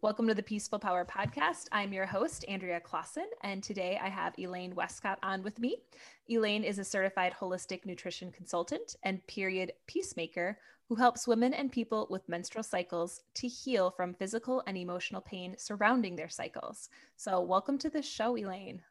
Welcome 0.00 0.28
to 0.28 0.34
the 0.34 0.44
Peaceful 0.44 0.78
Power 0.78 1.04
Podcast. 1.04 1.66
I'm 1.72 1.92
your 1.92 2.06
host, 2.06 2.44
Andrea 2.46 2.78
Clausen, 2.78 3.26
and 3.42 3.60
today 3.64 3.98
I 4.00 4.08
have 4.08 4.32
Elaine 4.38 4.76
Westcott 4.76 5.18
on 5.24 5.42
with 5.42 5.58
me. 5.58 5.78
Elaine 6.30 6.62
is 6.62 6.78
a 6.78 6.84
certified 6.84 7.34
holistic 7.34 7.84
nutrition 7.84 8.30
consultant 8.30 8.94
and 9.02 9.26
period 9.26 9.72
peacemaker 9.88 10.56
who 10.88 10.94
helps 10.94 11.26
women 11.26 11.52
and 11.52 11.72
people 11.72 12.06
with 12.10 12.28
menstrual 12.28 12.62
cycles 12.62 13.22
to 13.34 13.48
heal 13.48 13.90
from 13.90 14.14
physical 14.14 14.62
and 14.68 14.76
emotional 14.76 15.20
pain 15.20 15.56
surrounding 15.58 16.14
their 16.14 16.28
cycles. 16.28 16.90
So, 17.16 17.40
welcome 17.40 17.76
to 17.78 17.90
the 17.90 18.00
show, 18.00 18.36
Elaine. 18.36 18.82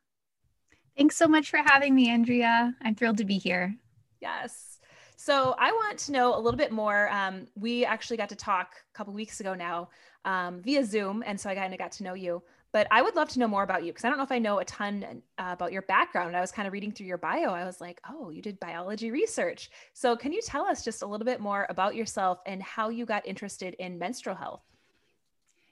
Thanks 0.98 1.16
so 1.16 1.30
much 1.30 1.50
for 1.50 1.60
having 1.66 1.96
me, 1.96 2.10
Andrea. 2.10 2.76
I'm 2.82 2.96
thrilled 2.96 3.20
to 3.20 3.26
be 3.26 3.38
here. 3.38 3.74
Yes. 4.20 4.77
So 5.20 5.56
I 5.58 5.72
want 5.72 5.98
to 6.00 6.12
know 6.12 6.36
a 6.36 6.40
little 6.40 6.58
bit 6.58 6.72
more. 6.72 7.10
Um, 7.10 7.48
we 7.56 7.84
actually 7.84 8.18
got 8.18 8.30
to 8.30 8.36
talk 8.36 8.76
a 8.94 8.98
couple 8.98 9.14
weeks 9.14 9.40
ago 9.40 9.56
now 9.56 9.90
um, 10.26 10.62
via 10.62 10.86
Zoom. 10.86 11.24
And 11.26 11.40
so 11.40 11.50
I 11.50 11.56
kind 11.56 11.74
of 11.74 11.80
got 11.80 11.92
to 11.94 12.04
know 12.04 12.14
you. 12.14 12.44
But 12.72 12.86
I 12.92 13.02
would 13.02 13.16
love 13.16 13.28
to 13.30 13.40
know 13.40 13.48
more 13.48 13.64
about 13.64 13.84
you 13.84 13.92
because 13.92 14.06
I 14.06 14.10
don't 14.10 14.20
know 14.20 14.24
if 14.24 14.32
I 14.32 14.38
know 14.38 14.60
a 14.60 14.66
ton 14.66 15.24
uh, 15.40 15.50
about 15.54 15.72
your 15.72 15.82
background. 15.84 16.36
I 16.36 16.42
was 16.42 16.52
kind 16.52 16.68
of 16.68 16.74
reading 16.74 16.92
through 16.92 17.08
your 17.08 17.18
bio. 17.18 17.50
I 17.50 17.66
was 17.66 17.82
like, 17.82 18.00
oh, 18.08 18.30
you 18.30 18.44
did 18.44 18.60
biology 18.60 19.10
research. 19.10 19.72
So 19.94 20.16
can 20.16 20.32
you 20.32 20.42
tell 20.42 20.66
us 20.66 20.86
just 20.86 21.02
a 21.02 21.08
little 21.08 21.26
bit 21.26 21.40
more 21.40 21.66
about 21.70 21.96
yourself 21.96 22.40
and 22.46 22.62
how 22.62 22.90
you 22.90 23.06
got 23.06 23.26
interested 23.26 23.74
in 23.80 23.98
menstrual 23.98 24.36
health? 24.36 24.62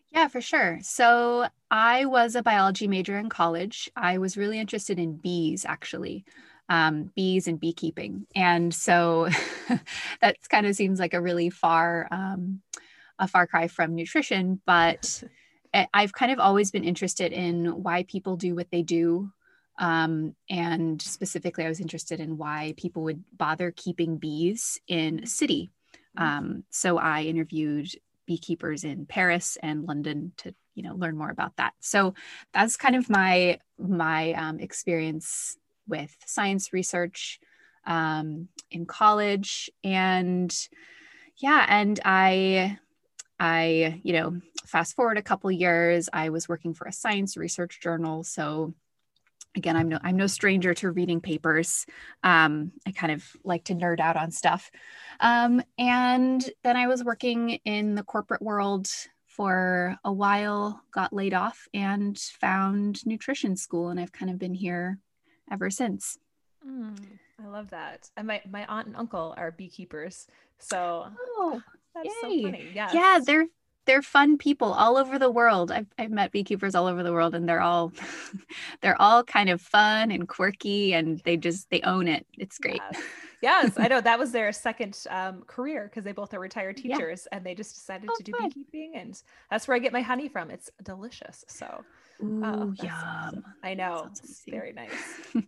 Yeah, 0.10 0.28
for 0.30 0.42
sure. 0.42 0.80
So 0.82 1.48
I 1.70 2.06
was 2.06 2.36
a 2.36 2.42
biology 2.42 2.88
major 2.88 3.20
in 3.20 3.30
college. 3.30 3.92
I 3.96 4.18
was 4.18 4.38
really 4.38 4.58
interested 4.58 4.98
in 4.98 5.18
bees, 5.18 5.66
actually, 5.66 6.26
um, 6.70 7.12
bees 7.16 7.48
and 7.48 7.60
beekeeping. 7.60 8.26
And 8.36 8.74
so 8.74 9.30
that 10.22 10.38
kind 10.50 10.66
of 10.66 10.76
seems 10.76 11.00
like 11.00 11.14
a 11.14 11.22
really 11.22 11.50
far 11.50 12.08
um, 12.12 12.62
a 13.20 13.28
far 13.28 13.48
cry 13.48 13.68
from 13.68 13.96
nutrition, 13.96 14.62
but 14.66 15.24
I've 15.94 16.14
kind 16.14 16.32
of 16.32 16.40
always 16.40 16.72
been 16.72 16.84
interested 16.86 17.34
in 17.34 17.84
why 17.84 18.04
people 18.04 18.38
do 18.38 18.56
what 18.56 18.72
they 18.72 18.82
do. 18.82 19.32
Um, 19.78 20.36
and 20.50 21.02
specifically, 21.02 21.66
I 21.66 21.70
was 21.70 21.82
interested 21.82 22.22
in 22.22 22.38
why 22.38 22.74
people 22.78 23.04
would 23.04 23.24
bother 23.38 23.74
keeping 23.76 24.18
bees 24.18 24.80
in 24.88 25.24
a 25.24 25.28
city. 25.28 25.72
Mm-hmm. 26.18 26.24
Um, 26.24 26.64
so 26.70 26.98
I 26.98 27.24
interviewed 27.24 27.90
beekeepers 28.26 28.84
in 28.84 29.06
Paris 29.06 29.58
and 29.62 29.86
London 29.86 30.32
to 30.38 30.56
you 30.76 30.84
know 30.84 30.96
learn 30.96 31.18
more 31.18 31.30
about 31.30 31.58
that. 31.58 31.74
So 31.80 32.14
that's 32.54 32.78
kind 32.78 32.96
of 32.96 33.10
my 33.10 33.60
my 33.78 34.34
um, 34.34 34.60
experience 34.60 35.58
with 35.88 36.16
science 36.26 36.74
research 36.74 37.40
um, 37.86 38.48
in 38.72 38.86
college, 38.86 39.70
and 39.84 40.56
yeah, 41.38 41.66
and 41.68 42.00
I 42.04 42.78
I, 43.40 44.00
you 44.04 44.14
know, 44.14 44.40
fast 44.66 44.96
forward 44.96 45.18
a 45.18 45.24
couple 45.24 45.52
years, 45.52 46.10
I 46.14 46.30
was 46.30 46.48
working 46.48 46.74
for 46.74 46.88
a 46.88 46.94
science 46.94 47.36
research 47.38 47.80
journal. 47.82 48.24
So 48.24 48.74
again, 49.56 49.76
I'm 49.76 49.90
no 49.90 50.00
I'm 50.02 50.18
no 50.18 50.28
stranger 50.28 50.74
to 50.76 50.92
reading 50.92 51.22
papers. 51.22 51.86
Um, 52.24 52.72
I 52.86 52.92
kind 52.92 53.12
of 53.12 53.26
like 53.44 53.66
to 53.66 53.76
nerd 53.76 54.00
out 54.00 54.18
on 54.18 54.32
stuff. 54.32 54.72
Um, 55.20 55.62
and 55.78 56.48
then 56.64 56.78
I 56.78 56.88
was 56.88 57.04
working 57.04 57.52
in 57.66 57.96
the 57.96 58.04
corporate 58.04 58.42
world 58.42 58.88
for 59.28 59.98
a 60.06 60.14
while, 60.14 60.82
got 60.92 61.12
laid 61.14 61.34
off, 61.34 61.68
and 61.74 62.18
found 62.18 63.06
nutrition 63.06 63.58
school, 63.58 63.90
and 63.90 64.00
I've 64.00 64.14
kind 64.14 64.32
of 64.32 64.40
been 64.40 64.54
here 64.54 65.00
ever 65.52 65.70
since. 65.70 66.18
Mm, 66.68 66.98
I 67.44 67.48
love 67.48 67.70
that. 67.72 68.10
And 68.18 68.28
my 68.28 68.42
my 68.50 68.66
aunt 68.66 68.88
and 68.88 68.96
uncle 68.96 69.34
are 69.38 69.52
beekeepers, 69.52 70.28
so 70.58 71.08
oh, 71.38 71.62
that's 71.94 72.08
Yay. 72.24 72.42
so 72.42 72.48
funny. 72.48 72.68
Yes. 72.74 72.94
Yeah, 72.94 73.20
they're 73.24 73.48
they're 73.86 74.02
fun 74.02 74.38
people 74.38 74.74
all 74.74 74.98
over 74.98 75.18
the 75.18 75.30
world. 75.30 75.72
I've, 75.72 75.88
I've 75.98 76.12
met 76.12 76.32
beekeepers 76.32 76.76
all 76.76 76.88
over 76.88 77.04
the 77.04 77.14
world 77.14 77.36
and 77.36 77.48
they're 77.48 77.62
all 77.62 77.92
they're 78.82 79.00
all 79.02 79.24
kind 79.24 79.50
of 79.50 79.62
fun 79.62 80.12
and 80.12 80.28
quirky 80.28 80.94
and 80.94 81.20
they 81.26 81.38
just 81.38 81.70
they 81.70 81.82
own 81.82 82.08
it. 82.08 82.26
It's 82.38 82.58
great. 82.58 82.82
Yes, 82.92 83.02
yes 83.42 83.74
I 83.78 83.88
know 83.88 84.02
that 84.02 84.20
was 84.20 84.32
their 84.32 84.52
second 84.52 84.98
um, 85.10 85.44
career 85.44 85.86
because 85.90 86.04
they 86.04 86.12
both 86.12 86.34
are 86.34 86.40
retired 86.40 86.78
teachers 86.78 87.28
yeah. 87.32 87.38
and 87.38 87.46
they 87.46 87.56
just 87.56 87.76
decided 87.76 88.10
oh, 88.12 88.16
to 88.18 88.24
do 88.24 88.32
fun. 88.32 88.50
beekeeping 88.50 88.94
and 88.96 89.22
that's 89.50 89.68
where 89.68 89.76
I 89.76 89.80
get 89.80 89.94
my 89.94 90.02
honey 90.02 90.30
from. 90.30 90.52
It's 90.52 90.70
delicious. 90.84 91.46
So 91.48 91.84
Ooh, 92.24 92.42
oh, 92.44 92.74
yum. 92.82 93.44
I 93.64 93.74
know. 93.74 94.10
It's 94.12 94.44
very 94.48 94.74
nice. 94.74 94.92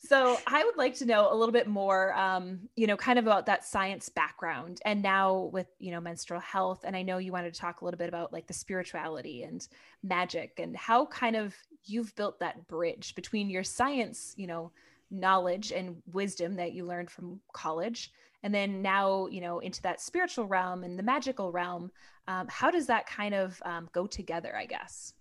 So 0.00 0.38
I 0.46 0.64
would 0.64 0.76
like 0.76 0.94
to 0.96 1.06
know 1.06 1.32
a 1.32 1.34
little 1.34 1.52
bit 1.52 1.66
more, 1.66 2.14
um, 2.14 2.68
you 2.76 2.86
know, 2.86 2.96
kind 2.96 3.18
of 3.18 3.26
about 3.26 3.46
that 3.46 3.64
science 3.64 4.08
background, 4.08 4.80
and 4.84 5.02
now 5.02 5.50
with 5.52 5.66
you 5.80 5.90
know 5.90 6.00
menstrual 6.00 6.40
health. 6.40 6.84
And 6.84 6.96
I 6.96 7.02
know 7.02 7.18
you 7.18 7.32
wanted 7.32 7.52
to 7.52 7.60
talk 7.60 7.80
a 7.80 7.84
little 7.84 7.98
bit 7.98 8.08
about 8.08 8.32
like 8.32 8.46
the 8.46 8.54
spirituality 8.54 9.42
and 9.42 9.66
magic, 10.04 10.60
and 10.60 10.76
how 10.76 11.06
kind 11.06 11.34
of 11.34 11.54
you've 11.84 12.14
built 12.14 12.38
that 12.38 12.68
bridge 12.68 13.14
between 13.16 13.50
your 13.50 13.64
science, 13.64 14.34
you 14.36 14.46
know, 14.46 14.70
knowledge 15.10 15.72
and 15.72 16.00
wisdom 16.12 16.54
that 16.56 16.72
you 16.72 16.84
learned 16.84 17.10
from 17.10 17.40
college, 17.52 18.12
and 18.44 18.54
then 18.54 18.80
now 18.80 19.26
you 19.26 19.40
know 19.40 19.58
into 19.58 19.82
that 19.82 20.00
spiritual 20.00 20.46
realm 20.46 20.84
and 20.84 20.96
the 20.96 21.02
magical 21.02 21.50
realm. 21.50 21.90
Um, 22.28 22.46
how 22.48 22.70
does 22.70 22.86
that 22.86 23.06
kind 23.06 23.34
of 23.34 23.60
um, 23.64 23.88
go 23.92 24.06
together? 24.06 24.54
I 24.56 24.66
guess. 24.66 25.12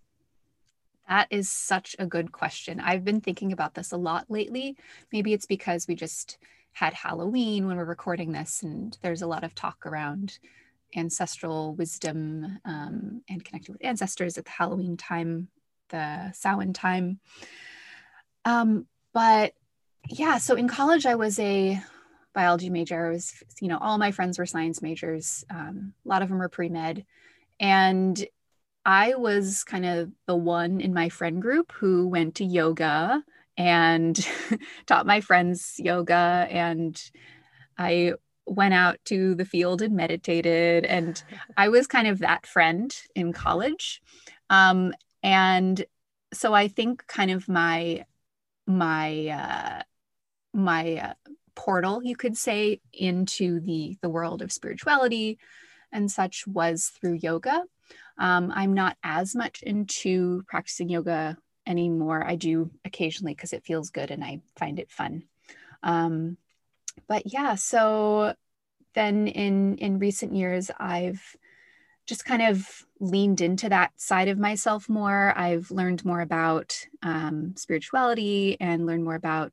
That 1.07 1.27
is 1.29 1.49
such 1.49 1.95
a 1.99 2.05
good 2.05 2.31
question. 2.31 2.79
I've 2.79 3.05
been 3.05 3.21
thinking 3.21 3.53
about 3.53 3.73
this 3.73 3.91
a 3.91 3.97
lot 3.97 4.25
lately. 4.29 4.75
Maybe 5.11 5.33
it's 5.33 5.45
because 5.45 5.87
we 5.87 5.95
just 5.95 6.37
had 6.73 6.93
Halloween 6.93 7.65
when 7.65 7.77
we're 7.77 7.85
recording 7.85 8.31
this, 8.31 8.61
and 8.61 8.97
there's 9.01 9.21
a 9.21 9.27
lot 9.27 9.43
of 9.43 9.55
talk 9.55 9.85
around 9.85 10.37
ancestral 10.95 11.73
wisdom 11.75 12.59
um, 12.65 13.21
and 13.29 13.43
connecting 13.43 13.73
with 13.73 13.83
ancestors 13.83 14.37
at 14.37 14.45
the 14.45 14.51
Halloween 14.51 14.97
time, 14.97 15.47
the 15.89 16.31
Samhain 16.33 16.73
time. 16.73 17.19
Um, 18.45 18.85
but 19.13 19.53
yeah, 20.09 20.37
so 20.37 20.55
in 20.55 20.67
college, 20.67 21.05
I 21.05 21.15
was 21.15 21.39
a 21.39 21.81
biology 22.33 22.69
major. 22.69 23.07
I 23.07 23.09
was, 23.09 23.43
you 23.59 23.67
know, 23.67 23.77
all 23.79 23.97
my 23.97 24.11
friends 24.11 24.37
were 24.37 24.45
science 24.45 24.81
majors. 24.81 25.43
Um, 25.49 25.93
a 26.05 26.09
lot 26.09 26.21
of 26.21 26.29
them 26.29 26.37
were 26.37 26.49
pre 26.49 26.69
med. 26.69 27.05
And 27.59 28.23
I 28.87 29.15
was 29.15 29.65
kind 29.65 29.85
of 29.85 30.13
the 30.27 30.35
one 30.35 30.79
in 30.79 30.93
my 30.93 31.09
friend 31.09 31.41
group 31.41 31.73
who 31.73 32.07
went 32.07 32.35
to 32.35 32.45
yoga 32.45 33.21
and 33.57 34.17
taught 34.85 35.05
my 35.05 35.19
friends 35.19 35.75
yoga. 35.77 36.47
And 36.49 36.97
I 37.77 38.13
went 38.45 38.73
out 38.73 38.97
to 39.05 39.35
the 39.35 39.43
field 39.43 39.81
and 39.81 39.93
meditated. 39.93 40.85
And 40.85 41.21
I 41.57 41.67
was 41.67 41.85
kind 41.85 42.07
of 42.07 42.19
that 42.19 42.47
friend 42.47 42.95
in 43.13 43.33
college. 43.33 44.01
Um, 44.49 44.93
and 45.21 45.83
so 46.33 46.53
I 46.53 46.69
think 46.69 47.05
kind 47.07 47.29
of 47.29 47.49
my, 47.49 48.05
my, 48.65 49.27
uh, 49.27 49.81
my 50.53 50.95
uh, 50.95 51.13
portal, 51.55 52.01
you 52.05 52.15
could 52.15 52.37
say, 52.37 52.79
into 52.93 53.59
the 53.59 53.97
the 54.01 54.09
world 54.09 54.41
of 54.41 54.51
spirituality 54.53 55.39
and 55.91 56.09
such 56.09 56.47
was 56.47 56.87
through 56.87 57.19
yoga. 57.21 57.63
Um, 58.17 58.51
I'm 58.55 58.73
not 58.73 58.97
as 59.03 59.35
much 59.35 59.61
into 59.61 60.43
practicing 60.47 60.89
yoga 60.89 61.37
anymore. 61.65 62.23
I 62.25 62.35
do 62.35 62.71
occasionally 62.85 63.33
because 63.33 63.53
it 63.53 63.65
feels 63.65 63.89
good 63.89 64.11
and 64.11 64.23
I 64.23 64.41
find 64.57 64.79
it 64.79 64.89
fun. 64.89 65.23
Um, 65.83 66.37
but 67.07 67.31
yeah, 67.31 67.55
so 67.55 68.33
then 68.95 69.27
in 69.27 69.77
in 69.77 69.99
recent 69.99 70.33
years, 70.33 70.71
I've 70.79 71.35
just 72.07 72.25
kind 72.25 72.41
of 72.41 72.85
leaned 72.99 73.41
into 73.41 73.69
that 73.69 73.91
side 73.99 74.29
of 74.29 74.39
myself 74.39 74.89
more. 74.89 75.33
I've 75.37 75.69
learned 75.69 76.05
more 76.05 76.21
about 76.21 76.87
um, 77.03 77.53
spirituality 77.57 78.57
and 78.59 78.85
learned 78.85 79.03
more 79.03 79.15
about 79.15 79.51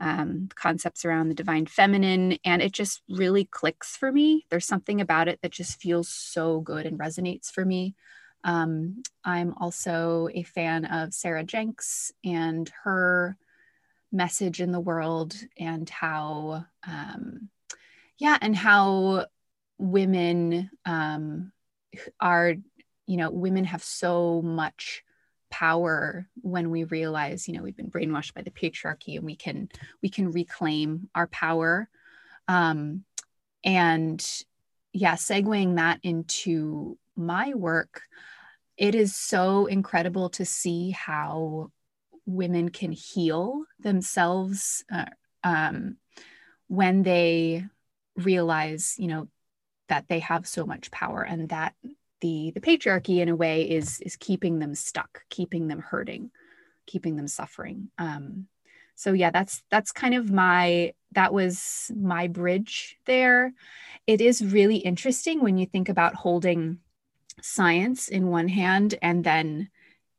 um, 0.00 0.48
concepts 0.54 1.04
around 1.04 1.28
the 1.28 1.34
divine 1.34 1.66
feminine, 1.66 2.38
and 2.44 2.62
it 2.62 2.72
just 2.72 3.02
really 3.08 3.44
clicks 3.44 3.96
for 3.96 4.10
me. 4.10 4.46
There's 4.48 4.66
something 4.66 5.00
about 5.00 5.28
it 5.28 5.38
that 5.42 5.52
just 5.52 5.80
feels 5.80 6.08
so 6.08 6.60
good 6.60 6.86
and 6.86 6.98
resonates 6.98 7.50
for 7.50 7.64
me. 7.64 7.94
Um, 8.42 9.02
I'm 9.22 9.52
also 9.60 10.28
a 10.32 10.42
fan 10.42 10.86
of 10.86 11.12
Sarah 11.12 11.44
Jenks 11.44 12.10
and 12.24 12.70
her 12.84 13.36
message 14.10 14.60
in 14.60 14.72
the 14.72 14.80
world, 14.80 15.36
and 15.58 15.88
how, 15.88 16.64
um, 16.86 17.50
yeah, 18.18 18.38
and 18.40 18.56
how 18.56 19.26
women 19.78 20.70
um, 20.84 21.52
are, 22.18 22.54
you 23.06 23.16
know, 23.16 23.30
women 23.30 23.64
have 23.64 23.82
so 23.84 24.40
much 24.42 25.04
power 25.50 26.28
when 26.40 26.70
we 26.70 26.84
realize 26.84 27.48
you 27.48 27.54
know 27.54 27.62
we've 27.62 27.76
been 27.76 27.90
brainwashed 27.90 28.34
by 28.34 28.42
the 28.42 28.50
patriarchy 28.50 29.16
and 29.16 29.24
we 29.24 29.36
can 29.36 29.68
we 30.02 30.08
can 30.08 30.30
reclaim 30.30 31.08
our 31.14 31.26
power. 31.26 31.88
Um 32.48 33.04
and 33.62 34.26
yeah 34.92 35.14
segueing 35.14 35.76
that 35.76 36.00
into 36.02 36.98
my 37.14 37.52
work 37.54 38.02
it 38.76 38.94
is 38.94 39.14
so 39.14 39.66
incredible 39.66 40.30
to 40.30 40.44
see 40.46 40.90
how 40.90 41.70
women 42.24 42.70
can 42.70 42.92
heal 42.92 43.64
themselves 43.78 44.84
uh, 44.90 45.04
um, 45.44 45.96
when 46.68 47.02
they 47.02 47.64
realize 48.16 48.94
you 48.98 49.06
know 49.06 49.28
that 49.88 50.06
they 50.08 50.20
have 50.20 50.46
so 50.46 50.64
much 50.64 50.90
power 50.90 51.22
and 51.22 51.48
that 51.50 51.74
the 52.20 52.52
the 52.54 52.60
patriarchy 52.60 53.18
in 53.18 53.28
a 53.28 53.36
way 53.36 53.62
is 53.62 54.00
is 54.00 54.16
keeping 54.16 54.58
them 54.58 54.74
stuck 54.74 55.22
keeping 55.30 55.68
them 55.68 55.80
hurting 55.80 56.30
keeping 56.86 57.16
them 57.16 57.28
suffering. 57.28 57.88
Um 57.98 58.46
so 58.96 59.12
yeah 59.12 59.30
that's 59.30 59.62
that's 59.70 59.92
kind 59.92 60.14
of 60.14 60.30
my 60.30 60.92
that 61.12 61.32
was 61.32 61.90
my 61.96 62.28
bridge 62.28 62.98
there. 63.06 63.52
It 64.06 64.20
is 64.20 64.44
really 64.44 64.76
interesting 64.76 65.40
when 65.40 65.58
you 65.58 65.66
think 65.66 65.88
about 65.88 66.14
holding 66.14 66.78
science 67.42 68.08
in 68.08 68.28
one 68.28 68.48
hand 68.48 68.96
and 69.00 69.24
then 69.24 69.70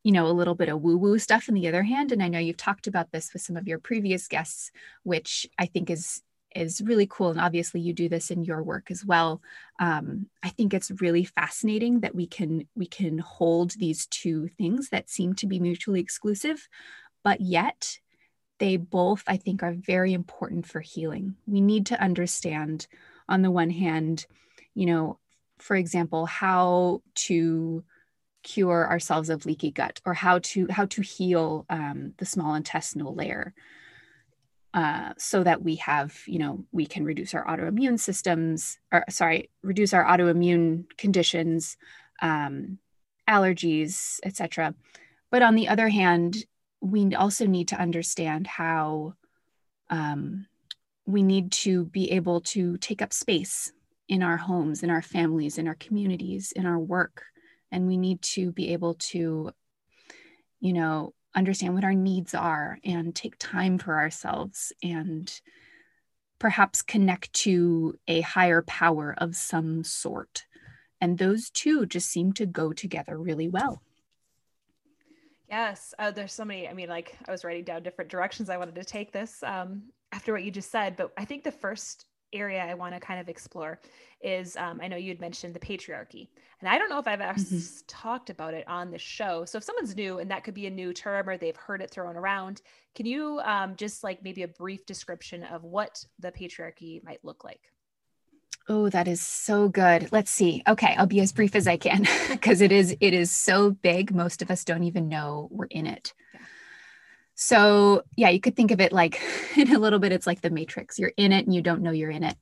you 0.03 0.11
know 0.11 0.27
a 0.27 0.33
little 0.33 0.55
bit 0.55 0.69
of 0.69 0.81
woo 0.81 0.97
woo 0.97 1.19
stuff 1.19 1.47
in 1.47 1.55
the 1.55 1.67
other 1.67 1.83
hand. 1.83 2.11
And 2.11 2.23
i 2.23 2.27
know 2.27 2.39
you've 2.39 2.57
talked 2.57 2.87
about 2.87 3.11
this 3.11 3.33
with 3.33 3.41
some 3.41 3.57
of 3.57 3.67
your 3.67 3.79
previous 3.79 4.27
guests 4.27 4.71
which 5.03 5.47
i 5.59 5.65
think 5.65 5.89
is 5.89 6.21
is 6.55 6.81
really 6.81 7.07
cool 7.07 7.29
and 7.29 7.39
obviously 7.39 7.79
you 7.81 7.93
do 7.93 8.09
this 8.09 8.31
in 8.31 8.43
your 8.43 8.61
work 8.63 8.91
as 8.91 9.05
well. 9.05 9.41
Um, 9.79 10.27
i 10.43 10.49
think 10.49 10.73
it's 10.73 10.91
really 11.01 11.23
fascinating 11.23 12.01
that 12.01 12.15
we 12.15 12.27
can 12.27 12.67
we 12.75 12.85
can 12.85 13.17
hold 13.17 13.71
these 13.71 14.05
two 14.07 14.47
things 14.57 14.89
that 14.89 15.09
seem 15.09 15.33
to 15.35 15.47
be 15.47 15.59
mutually 15.59 15.99
exclusive 15.99 16.67
but 17.23 17.41
yet 17.41 17.97
they 18.59 18.77
both 18.77 19.23
i 19.27 19.37
think 19.37 19.63
are 19.63 19.73
very 19.73 20.13
important 20.13 20.67
for 20.67 20.81
healing. 20.81 21.35
We 21.47 21.61
need 21.61 21.87
to 21.87 22.01
understand 22.01 22.87
on 23.27 23.41
the 23.41 23.51
one 23.51 23.69
hand 23.71 24.25
you 24.75 24.85
know 24.85 25.19
for 25.57 25.75
example 25.75 26.25
how 26.25 27.01
to 27.15 27.83
cure 28.43 28.89
ourselves 28.89 29.29
of 29.29 29.45
leaky 29.45 29.71
gut 29.71 30.01
or 30.05 30.13
how 30.13 30.39
to 30.39 30.67
how 30.69 30.85
to 30.85 31.01
heal 31.01 31.65
um, 31.69 32.13
the 32.17 32.25
small 32.25 32.55
intestinal 32.55 33.13
layer 33.13 33.53
uh, 34.73 35.13
so 35.17 35.43
that 35.43 35.61
we 35.61 35.75
have, 35.75 36.17
you 36.25 36.39
know, 36.39 36.65
we 36.71 36.85
can 36.85 37.03
reduce 37.03 37.33
our 37.33 37.45
autoimmune 37.45 37.99
systems, 37.99 38.79
or 38.91 39.03
sorry, 39.09 39.49
reduce 39.63 39.93
our 39.93 40.05
autoimmune 40.05 40.85
conditions, 40.97 41.77
um, 42.21 42.77
allergies, 43.29 44.19
etc. 44.23 44.73
But 45.29 45.41
on 45.41 45.55
the 45.55 45.67
other 45.67 45.89
hand, 45.89 46.45
we 46.79 47.13
also 47.15 47.45
need 47.45 47.69
to 47.69 47.79
understand 47.79 48.47
how 48.47 49.13
um, 49.89 50.47
we 51.05 51.21
need 51.21 51.51
to 51.51 51.85
be 51.85 52.11
able 52.11 52.41
to 52.41 52.77
take 52.77 53.01
up 53.01 53.13
space 53.13 53.71
in 54.07 54.23
our 54.23 54.37
homes, 54.37 54.83
in 54.83 54.89
our 54.89 55.01
families, 55.01 55.57
in 55.57 55.67
our 55.67 55.75
communities, 55.75 56.51
in 56.53 56.65
our 56.65 56.79
work. 56.79 57.23
And 57.71 57.87
we 57.87 57.97
need 57.97 58.21
to 58.23 58.51
be 58.51 58.73
able 58.73 58.95
to, 58.95 59.51
you 60.59 60.73
know, 60.73 61.13
understand 61.35 61.73
what 61.73 61.83
our 61.83 61.93
needs 61.93 62.33
are 62.33 62.77
and 62.83 63.15
take 63.15 63.35
time 63.37 63.77
for 63.77 63.97
ourselves 63.97 64.73
and 64.83 65.41
perhaps 66.39 66.81
connect 66.81 67.31
to 67.33 67.97
a 68.07 68.21
higher 68.21 68.61
power 68.63 69.13
of 69.17 69.35
some 69.35 69.83
sort. 69.83 70.45
And 70.99 71.17
those 71.17 71.49
two 71.49 71.85
just 71.85 72.09
seem 72.09 72.33
to 72.33 72.45
go 72.45 72.73
together 72.73 73.17
really 73.17 73.47
well. 73.47 73.81
Yes, 75.49 75.93
uh, 75.99 76.11
there's 76.11 76.33
so 76.33 76.45
many. 76.45 76.67
I 76.67 76.73
mean, 76.73 76.89
like 76.89 77.17
I 77.27 77.31
was 77.31 77.43
writing 77.43 77.65
down 77.65 77.83
different 77.83 78.09
directions 78.09 78.49
I 78.49 78.57
wanted 78.57 78.75
to 78.75 78.85
take 78.85 79.11
this 79.11 79.43
um, 79.43 79.83
after 80.11 80.31
what 80.31 80.43
you 80.43 80.51
just 80.51 80.71
said, 80.71 80.95
but 80.95 81.11
I 81.17 81.25
think 81.25 81.43
the 81.43 81.51
first 81.51 82.05
area 82.33 82.63
I 82.63 82.73
want 82.73 82.93
to 82.93 82.99
kind 82.99 83.19
of 83.19 83.29
explore 83.29 83.79
is 84.21 84.55
um, 84.57 84.79
I 84.81 84.87
know 84.87 84.97
you'd 84.97 85.21
mentioned 85.21 85.53
the 85.53 85.59
patriarchy. 85.59 86.27
And 86.59 86.69
I 86.69 86.77
don't 86.77 86.89
know 86.89 86.99
if 86.99 87.07
I've 87.07 87.19
mm-hmm. 87.19 87.85
talked 87.87 88.29
about 88.29 88.53
it 88.53 88.67
on 88.67 88.91
the 88.91 88.97
show. 88.97 89.45
So 89.45 89.57
if 89.57 89.63
someone's 89.63 89.95
new 89.95 90.19
and 90.19 90.29
that 90.29 90.43
could 90.43 90.53
be 90.53 90.67
a 90.67 90.71
new 90.71 90.93
term 90.93 91.27
or 91.27 91.37
they've 91.37 91.55
heard 91.55 91.81
it 91.81 91.89
thrown 91.89 92.15
around, 92.15 92.61
can 92.95 93.05
you 93.05 93.39
um, 93.43 93.75
just 93.75 94.03
like 94.03 94.23
maybe 94.23 94.43
a 94.43 94.47
brief 94.47 94.85
description 94.85 95.43
of 95.43 95.63
what 95.63 96.05
the 96.19 96.31
patriarchy 96.31 97.03
might 97.03 97.23
look 97.23 97.43
like? 97.43 97.61
Oh, 98.69 98.89
that 98.89 99.07
is 99.07 99.21
so 99.21 99.69
good. 99.69 100.11
Let's 100.11 100.29
see. 100.29 100.61
Okay, 100.67 100.95
I'll 100.97 101.07
be 101.07 101.19
as 101.19 101.31
brief 101.31 101.55
as 101.55 101.67
I 101.67 101.77
can 101.77 102.05
because 102.29 102.61
it 102.61 102.71
is 102.71 102.95
it 103.01 103.13
is 103.13 103.31
so 103.31 103.71
big. 103.71 104.13
Most 104.13 104.41
of 104.41 104.51
us 104.51 104.63
don't 104.63 104.83
even 104.83 105.09
know 105.09 105.49
we're 105.51 105.65
in 105.65 105.87
it. 105.87 106.13
So, 107.43 108.03
yeah, 108.15 108.29
you 108.29 108.39
could 108.39 108.55
think 108.55 108.69
of 108.69 108.79
it 108.79 108.93
like 108.93 109.19
in 109.57 109.73
a 109.73 109.79
little 109.79 109.97
bit, 109.97 110.11
it's 110.11 110.27
like 110.27 110.41
the 110.41 110.51
matrix. 110.51 110.99
You're 110.99 111.11
in 111.17 111.31
it 111.31 111.47
and 111.47 111.55
you 111.55 111.63
don't 111.63 111.81
know 111.81 111.89
you're 111.89 112.11
in 112.11 112.23
it. 112.23 112.37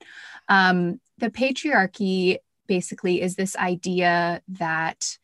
Um, 0.49 0.99
the 1.19 1.29
patriarchy 1.29 2.39
basically 2.67 3.21
is 3.21 3.35
this 3.35 3.55
idea 3.55 4.41
that 4.49 5.17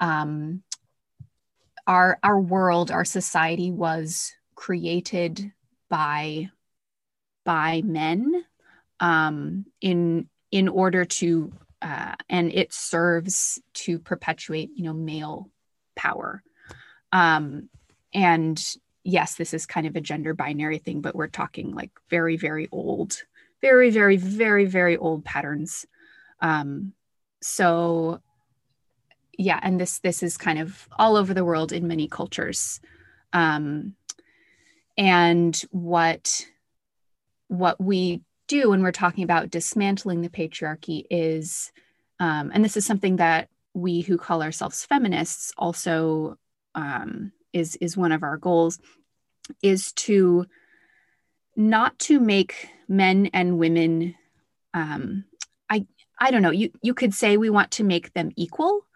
um, 0.00 0.62
our, 1.86 2.18
our 2.22 2.38
world, 2.38 2.90
our 2.90 3.06
society 3.06 3.70
was 3.70 4.34
created 4.54 5.50
by, 5.88 6.50
by 7.46 7.80
men 7.80 8.44
um, 9.00 9.64
in, 9.80 10.28
in 10.50 10.68
order 10.68 11.06
to, 11.06 11.54
uh, 11.80 12.16
and 12.28 12.52
it 12.52 12.74
serves 12.74 13.62
to 13.72 13.98
perpetuate, 13.98 14.72
you 14.74 14.84
know, 14.84 14.92
male 14.92 15.48
power. 15.96 16.42
Um, 17.12 17.70
and 18.12 18.62
yes, 19.10 19.34
this 19.34 19.52
is 19.54 19.66
kind 19.66 19.86
of 19.86 19.96
a 19.96 20.00
gender 20.00 20.34
binary 20.34 20.78
thing, 20.78 21.00
but 21.00 21.14
we're 21.14 21.26
talking 21.26 21.74
like 21.74 21.90
very, 22.08 22.36
very 22.36 22.68
old, 22.70 23.16
very, 23.60 23.90
very, 23.90 24.16
very, 24.16 24.64
very 24.66 24.96
old 24.96 25.24
patterns. 25.24 25.86
Um, 26.40 26.92
so 27.42 28.20
yeah, 29.40 29.58
and 29.62 29.80
this 29.80 30.00
this 30.00 30.22
is 30.22 30.36
kind 30.36 30.58
of 30.58 30.88
all 30.98 31.16
over 31.16 31.32
the 31.32 31.44
world 31.44 31.72
in 31.72 31.88
many 31.88 32.08
cultures. 32.08 32.80
Um, 33.32 33.94
and 34.98 35.56
what 35.70 36.46
what 37.48 37.80
we 37.80 38.20
do 38.46 38.70
when 38.70 38.82
we're 38.82 38.92
talking 38.92 39.24
about 39.24 39.50
dismantling 39.50 40.20
the 40.20 40.28
patriarchy 40.28 41.04
is, 41.10 41.72
um, 42.18 42.50
and 42.52 42.64
this 42.64 42.76
is 42.76 42.84
something 42.84 43.16
that 43.16 43.48
we 43.72 44.02
who 44.02 44.18
call 44.18 44.42
ourselves 44.42 44.84
feminists 44.84 45.52
also 45.56 46.36
um, 46.74 47.32
is 47.52 47.76
is 47.76 47.96
one 47.96 48.12
of 48.12 48.22
our 48.22 48.36
goals 48.36 48.78
is 49.62 49.92
to 49.92 50.46
not 51.56 51.98
to 51.98 52.20
make 52.20 52.68
men 52.88 53.30
and 53.32 53.58
women 53.58 54.14
um, 54.74 55.24
i 55.68 55.86
i 56.20 56.30
don't 56.30 56.42
know 56.42 56.50
you 56.50 56.70
you 56.82 56.94
could 56.94 57.14
say 57.14 57.36
we 57.36 57.50
want 57.50 57.70
to 57.72 57.84
make 57.84 58.12
them 58.12 58.30
equal 58.36 58.86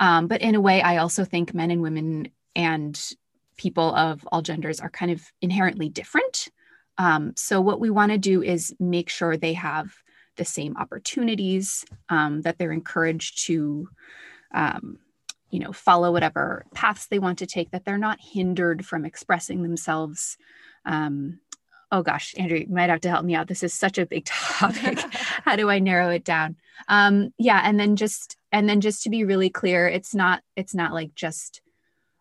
um, 0.00 0.26
but 0.26 0.40
in 0.40 0.54
a 0.54 0.60
way 0.60 0.82
i 0.82 0.96
also 0.96 1.24
think 1.24 1.54
men 1.54 1.70
and 1.70 1.82
women 1.82 2.28
and 2.56 3.14
people 3.58 3.94
of 3.94 4.26
all 4.32 4.40
genders 4.40 4.80
are 4.80 4.88
kind 4.88 5.10
of 5.10 5.20
inherently 5.42 5.90
different. 5.90 6.48
Um, 6.96 7.34
so 7.36 7.60
what 7.60 7.80
we 7.80 7.90
want 7.90 8.12
to 8.12 8.18
do 8.18 8.42
is 8.42 8.74
make 8.80 9.10
sure 9.10 9.36
they 9.36 9.52
have 9.52 9.92
the 10.36 10.44
same 10.44 10.76
opportunities 10.76 11.84
um, 12.08 12.40
that 12.42 12.56
they're 12.56 12.72
encouraged 12.72 13.44
to 13.46 13.88
um, 14.54 14.98
you 15.50 15.58
know 15.58 15.72
follow 15.72 16.12
whatever 16.12 16.64
paths 16.74 17.06
they 17.06 17.18
want 17.18 17.38
to 17.38 17.46
take 17.46 17.70
that 17.70 17.84
they're 17.84 17.98
not 17.98 18.18
hindered 18.20 18.84
from 18.84 19.04
expressing 19.04 19.62
themselves 19.62 20.36
um, 20.84 21.40
oh 21.90 22.02
gosh 22.02 22.34
Andrea 22.38 22.62
you 22.62 22.74
might 22.74 22.90
have 22.90 23.00
to 23.02 23.10
help 23.10 23.24
me 23.24 23.34
out. 23.34 23.48
This 23.48 23.62
is 23.62 23.74
such 23.74 23.98
a 23.98 24.06
big 24.06 24.24
topic. 24.26 24.98
How 25.44 25.56
do 25.56 25.70
i 25.70 25.78
narrow 25.78 26.10
it 26.10 26.24
down? 26.24 26.56
Um, 26.88 27.32
yeah 27.38 27.60
and 27.64 27.78
then 27.78 27.96
just 27.96 28.36
and 28.52 28.68
then 28.68 28.80
just 28.80 29.02
to 29.02 29.10
be 29.10 29.24
really 29.24 29.50
clear 29.50 29.88
it's 29.88 30.14
not 30.14 30.42
it's 30.56 30.74
not 30.74 30.92
like 30.92 31.14
just 31.14 31.60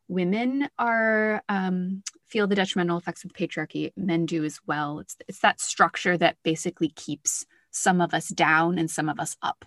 women 0.09 0.69
are 0.79 1.43
um, 1.49 2.03
feel 2.27 2.47
the 2.47 2.55
detrimental 2.55 2.97
effects 2.97 3.25
of 3.25 3.33
patriarchy. 3.33 3.91
Men 3.97 4.25
do 4.25 4.45
as 4.45 4.59
well. 4.65 4.99
It's 4.99 5.17
it's 5.27 5.39
that 5.39 5.59
structure 5.59 6.17
that 6.17 6.37
basically 6.43 6.89
keeps 6.89 7.45
some 7.71 7.99
of 7.99 8.13
us 8.13 8.29
down 8.29 8.77
and 8.77 8.89
some 8.89 9.09
of 9.09 9.19
us 9.19 9.35
up. 9.41 9.65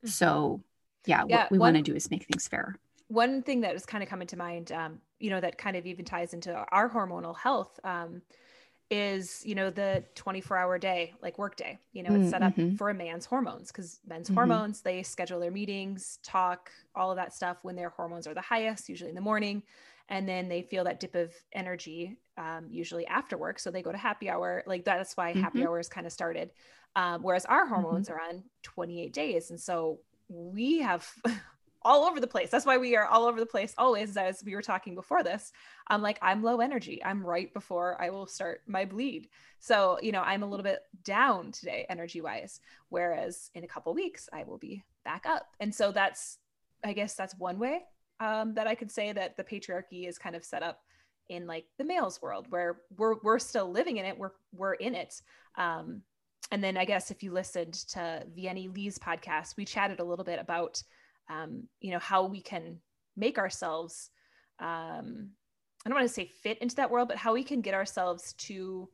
Mm-hmm. 0.00 0.08
so 0.08 0.62
yeah, 1.04 1.24
yeah 1.28 1.42
what 1.42 1.52
we 1.52 1.58
want 1.58 1.76
to 1.76 1.82
do 1.82 1.94
is 1.94 2.10
make 2.10 2.24
things 2.24 2.48
fair 2.48 2.78
one 3.10 3.42
thing 3.42 3.62
that 3.62 3.74
is 3.74 3.84
kind 3.84 4.04
of 4.04 4.08
coming 4.08 4.28
to 4.28 4.36
mind, 4.36 4.70
um, 4.70 5.00
you 5.18 5.30
know, 5.30 5.40
that 5.40 5.58
kind 5.58 5.76
of 5.76 5.84
even 5.84 6.04
ties 6.04 6.32
into 6.32 6.54
our 6.70 6.88
hormonal 6.88 7.36
health 7.36 7.80
um, 7.82 8.22
is, 8.88 9.42
you 9.44 9.56
know, 9.56 9.68
the 9.68 10.04
24 10.14 10.56
hour 10.56 10.78
day, 10.78 11.12
like 11.20 11.36
work 11.36 11.56
day, 11.56 11.80
you 11.92 12.04
know, 12.04 12.14
it's 12.14 12.30
set 12.30 12.40
up 12.42 12.54
mm-hmm. 12.54 12.76
for 12.76 12.88
a 12.88 12.94
man's 12.94 13.26
hormones 13.26 13.72
because 13.72 13.98
men's 14.06 14.28
mm-hmm. 14.28 14.36
hormones, 14.36 14.80
they 14.80 15.02
schedule 15.02 15.40
their 15.40 15.50
meetings, 15.50 16.20
talk, 16.22 16.70
all 16.94 17.10
of 17.10 17.16
that 17.16 17.34
stuff 17.34 17.58
when 17.62 17.74
their 17.74 17.90
hormones 17.90 18.28
are 18.28 18.34
the 18.34 18.40
highest, 18.40 18.88
usually 18.88 19.10
in 19.10 19.16
the 19.16 19.20
morning. 19.20 19.64
And 20.08 20.28
then 20.28 20.48
they 20.48 20.62
feel 20.62 20.84
that 20.84 21.00
dip 21.00 21.16
of 21.16 21.32
energy, 21.52 22.16
um, 22.38 22.68
usually 22.70 23.08
after 23.08 23.36
work. 23.36 23.58
So 23.58 23.72
they 23.72 23.82
go 23.82 23.90
to 23.90 23.98
happy 23.98 24.30
hour. 24.30 24.62
Like 24.66 24.84
that's 24.84 25.16
why 25.16 25.32
mm-hmm. 25.32 25.42
happy 25.42 25.66
hours 25.66 25.88
kind 25.88 26.06
of 26.06 26.12
started. 26.12 26.52
Um, 26.94 27.22
whereas 27.22 27.44
our 27.44 27.64
mm-hmm. 27.64 27.74
hormones 27.74 28.08
are 28.08 28.20
on 28.20 28.44
28 28.62 29.12
days. 29.12 29.50
And 29.50 29.60
so 29.60 29.98
we 30.28 30.78
have 30.78 31.12
all 31.82 32.04
over 32.04 32.20
the 32.20 32.26
place. 32.26 32.50
That's 32.50 32.66
why 32.66 32.78
we 32.78 32.96
are 32.96 33.06
all 33.06 33.24
over 33.24 33.40
the 33.40 33.46
place 33.46 33.74
always. 33.78 34.16
As 34.16 34.44
we 34.44 34.54
were 34.54 34.62
talking 34.62 34.94
before 34.94 35.22
this, 35.22 35.52
I'm 35.88 36.02
like, 36.02 36.18
I'm 36.20 36.42
low 36.42 36.60
energy. 36.60 37.02
I'm 37.04 37.24
right 37.24 37.52
before 37.54 38.00
I 38.00 38.10
will 38.10 38.26
start 38.26 38.62
my 38.66 38.84
bleed. 38.84 39.28
So, 39.60 39.98
you 40.02 40.12
know, 40.12 40.22
I'm 40.22 40.42
a 40.42 40.46
little 40.46 40.64
bit 40.64 40.80
down 41.04 41.52
today, 41.52 41.86
energy 41.88 42.20
wise. 42.20 42.60
Whereas 42.88 43.50
in 43.54 43.64
a 43.64 43.68
couple 43.68 43.94
weeks, 43.94 44.28
I 44.32 44.44
will 44.44 44.58
be 44.58 44.82
back 45.04 45.24
up. 45.26 45.46
And 45.60 45.74
so 45.74 45.92
that's, 45.92 46.38
I 46.84 46.92
guess 46.92 47.14
that's 47.14 47.36
one 47.38 47.58
way 47.58 47.82
um, 48.20 48.54
that 48.54 48.66
I 48.66 48.74
could 48.74 48.90
say 48.90 49.12
that 49.12 49.36
the 49.36 49.44
patriarchy 49.44 50.08
is 50.08 50.18
kind 50.18 50.36
of 50.36 50.44
set 50.44 50.62
up 50.62 50.80
in 51.28 51.46
like 51.46 51.66
the 51.78 51.84
males 51.84 52.20
world 52.20 52.46
where 52.50 52.80
we're, 52.96 53.16
we're 53.22 53.38
still 53.38 53.70
living 53.70 53.96
in 53.96 54.04
it. 54.04 54.18
We're, 54.18 54.32
we're 54.52 54.74
in 54.74 54.94
it. 54.94 55.20
Um, 55.56 56.02
and 56.50 56.62
then 56.64 56.76
I 56.76 56.84
guess 56.84 57.10
if 57.10 57.22
you 57.22 57.32
listened 57.32 57.74
to 57.90 58.24
Vienny 58.36 58.74
Lee's 58.74 58.98
podcast, 58.98 59.56
we 59.56 59.64
chatted 59.64 60.00
a 60.00 60.04
little 60.04 60.24
bit 60.24 60.40
about 60.40 60.82
um, 61.30 61.68
you 61.80 61.92
know, 61.92 61.98
how 61.98 62.26
we 62.26 62.40
can 62.42 62.78
make 63.16 63.38
ourselves, 63.38 64.10
um, 64.58 65.30
I 65.84 65.88
don't 65.88 65.94
want 65.94 66.08
to 66.08 66.12
say 66.12 66.26
fit 66.26 66.58
into 66.58 66.76
that 66.76 66.90
world, 66.90 67.08
but 67.08 67.16
how 67.16 67.32
we 67.32 67.44
can 67.44 67.60
get 67.60 67.74
ourselves 67.74 68.34
to 68.34 68.88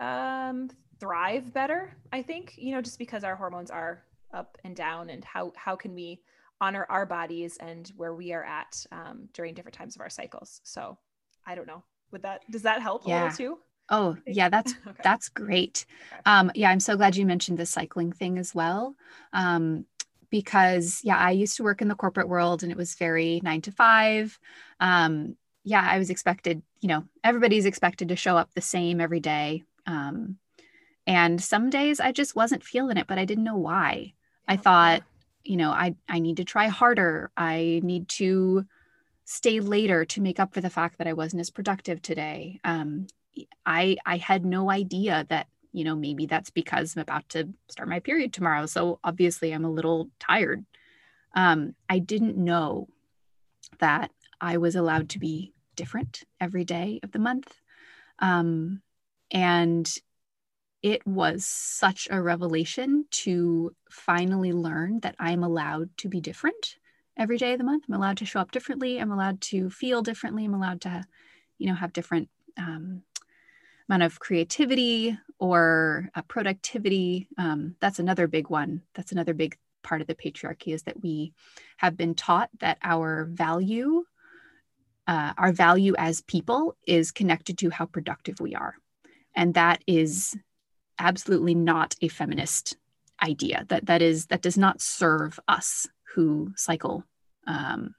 um, 0.00 0.70
thrive 0.98 1.52
better. 1.52 1.96
I 2.12 2.22
think, 2.22 2.54
you 2.56 2.72
know, 2.72 2.80
just 2.80 2.98
because 2.98 3.22
our 3.22 3.36
hormones 3.36 3.70
are 3.70 4.02
up 4.32 4.58
and 4.64 4.74
down 4.74 5.10
and 5.10 5.24
how, 5.24 5.52
how 5.56 5.76
can 5.76 5.94
we 5.94 6.20
honor 6.60 6.86
our 6.88 7.06
bodies 7.06 7.56
and 7.58 7.90
where 7.96 8.14
we 8.14 8.32
are 8.32 8.44
at 8.44 8.84
um, 8.92 9.28
during 9.32 9.54
different 9.54 9.74
times 9.74 9.96
of 9.96 10.02
our 10.02 10.10
cycles. 10.10 10.60
So 10.64 10.98
I 11.46 11.54
don't 11.54 11.66
know. 11.66 11.82
Would 12.12 12.22
that, 12.22 12.42
does 12.50 12.62
that 12.62 12.82
help 12.82 13.06
yeah. 13.06 13.14
a 13.14 13.16
little 13.24 13.36
too? 13.36 13.58
Oh, 13.88 14.16
yeah, 14.26 14.48
that's 14.48 14.74
okay. 14.86 15.00
that's 15.02 15.28
great. 15.28 15.84
Okay. 16.12 16.22
Um, 16.26 16.50
yeah, 16.54 16.70
I'm 16.70 16.80
so 16.80 16.96
glad 16.96 17.16
you 17.16 17.26
mentioned 17.26 17.58
the 17.58 17.66
cycling 17.66 18.12
thing 18.12 18.38
as 18.38 18.54
well. 18.54 18.94
Um, 19.32 19.84
because 20.30 21.00
yeah, 21.02 21.16
I 21.16 21.32
used 21.32 21.56
to 21.56 21.62
work 21.62 21.82
in 21.82 21.88
the 21.88 21.94
corporate 21.94 22.28
world 22.28 22.62
and 22.62 22.72
it 22.72 22.78
was 22.78 22.94
very 22.94 23.40
nine 23.42 23.60
to 23.62 23.72
five. 23.72 24.38
Um, 24.78 25.36
yeah, 25.64 25.86
I 25.88 25.98
was 25.98 26.10
expected, 26.10 26.62
you 26.80 26.88
know, 26.88 27.04
everybody's 27.22 27.66
expected 27.66 28.08
to 28.08 28.16
show 28.16 28.36
up 28.36 28.50
the 28.54 28.60
same 28.60 29.00
every 29.00 29.20
day. 29.20 29.64
Um, 29.86 30.36
and 31.06 31.42
some 31.42 31.70
days 31.70 32.00
I 32.00 32.12
just 32.12 32.36
wasn't 32.36 32.64
feeling 32.64 32.96
it, 32.96 33.06
but 33.06 33.18
I 33.18 33.24
didn't 33.24 33.44
know 33.44 33.56
why. 33.56 34.14
I 34.46 34.56
thought, 34.56 35.02
you 35.44 35.56
know, 35.56 35.70
I 35.70 35.94
I 36.08 36.18
need 36.18 36.38
to 36.38 36.44
try 36.44 36.68
harder. 36.68 37.30
I 37.36 37.80
need 37.82 38.08
to 38.10 38.64
stay 39.24 39.60
later 39.60 40.04
to 40.04 40.20
make 40.20 40.40
up 40.40 40.52
for 40.52 40.60
the 40.60 40.70
fact 40.70 40.98
that 40.98 41.06
I 41.06 41.12
wasn't 41.12 41.40
as 41.40 41.50
productive 41.50 42.02
today. 42.02 42.60
Um, 42.64 43.06
I 43.64 43.96
I 44.04 44.16
had 44.16 44.44
no 44.44 44.70
idea 44.70 45.26
that 45.28 45.46
you 45.72 45.84
know 45.84 45.96
maybe 45.96 46.26
that's 46.26 46.50
because 46.50 46.96
I'm 46.96 47.02
about 47.02 47.28
to 47.30 47.48
start 47.68 47.88
my 47.88 48.00
period 48.00 48.32
tomorrow. 48.32 48.66
So 48.66 48.98
obviously 49.04 49.52
I'm 49.52 49.64
a 49.64 49.70
little 49.70 50.10
tired. 50.18 50.64
Um, 51.34 51.74
I 51.88 51.98
didn't 51.98 52.36
know 52.36 52.88
that 53.78 54.10
I 54.40 54.56
was 54.56 54.74
allowed 54.74 55.10
to 55.10 55.18
be 55.18 55.52
different 55.76 56.24
every 56.40 56.64
day 56.64 57.00
of 57.02 57.12
the 57.12 57.18
month, 57.18 57.60
um, 58.18 58.82
and 59.30 59.92
it 60.82 61.06
was 61.06 61.44
such 61.44 62.08
a 62.10 62.20
revelation 62.20 63.04
to 63.10 63.74
finally 63.90 64.52
learn 64.52 65.00
that 65.00 65.14
I'm 65.18 65.42
allowed 65.42 65.90
to 65.98 66.08
be 66.08 66.20
different 66.20 66.76
every 67.16 67.36
day 67.36 67.52
of 67.52 67.58
the 67.58 67.64
month. 67.64 67.84
I'm 67.88 67.94
allowed 67.94 68.16
to 68.18 68.24
show 68.24 68.40
up 68.40 68.50
differently. 68.50 68.98
I'm 68.98 69.12
allowed 69.12 69.40
to 69.42 69.68
feel 69.68 70.02
differently. 70.02 70.44
I'm 70.44 70.54
allowed 70.54 70.80
to, 70.82 71.04
you 71.58 71.66
know, 71.66 71.74
have 71.74 71.92
different 71.92 72.30
um, 72.56 73.02
amount 73.90 74.04
of 74.04 74.20
creativity 74.20 75.18
or 75.40 76.08
uh, 76.14 76.22
productivity. 76.22 77.26
Um, 77.36 77.74
that's 77.80 77.98
another 77.98 78.28
big 78.28 78.48
one. 78.48 78.82
That's 78.94 79.10
another 79.10 79.34
big 79.34 79.58
part 79.82 80.00
of 80.00 80.06
the 80.06 80.14
patriarchy 80.14 80.72
is 80.72 80.84
that 80.84 81.02
we 81.02 81.32
have 81.78 81.96
been 81.96 82.14
taught 82.14 82.50
that 82.60 82.78
our 82.84 83.24
value, 83.24 84.04
uh, 85.08 85.32
our 85.36 85.50
value 85.50 85.94
as 85.98 86.20
people, 86.20 86.76
is 86.86 87.10
connected 87.10 87.58
to 87.58 87.70
how 87.70 87.86
productive 87.86 88.38
we 88.38 88.54
are, 88.54 88.76
and 89.34 89.54
that 89.54 89.82
is 89.88 90.36
absolutely 91.00 91.56
not 91.56 91.96
a 92.00 92.06
feminist 92.06 92.76
idea. 93.20 93.64
That 93.68 93.86
that 93.86 94.02
is 94.02 94.26
that 94.26 94.42
does 94.42 94.56
not 94.56 94.80
serve 94.80 95.40
us 95.48 95.88
who 96.14 96.52
cycle. 96.54 97.02
Um, 97.44 97.96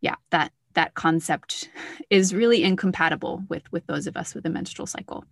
yeah, 0.00 0.16
that 0.30 0.52
that 0.74 0.94
concept 0.94 1.68
is 2.10 2.34
really 2.34 2.62
incompatible 2.62 3.44
with 3.48 3.70
with 3.72 3.86
those 3.86 4.06
of 4.06 4.16
us 4.16 4.34
with 4.34 4.46
a 4.46 4.50
menstrual 4.50 4.86
cycle. 4.86 5.24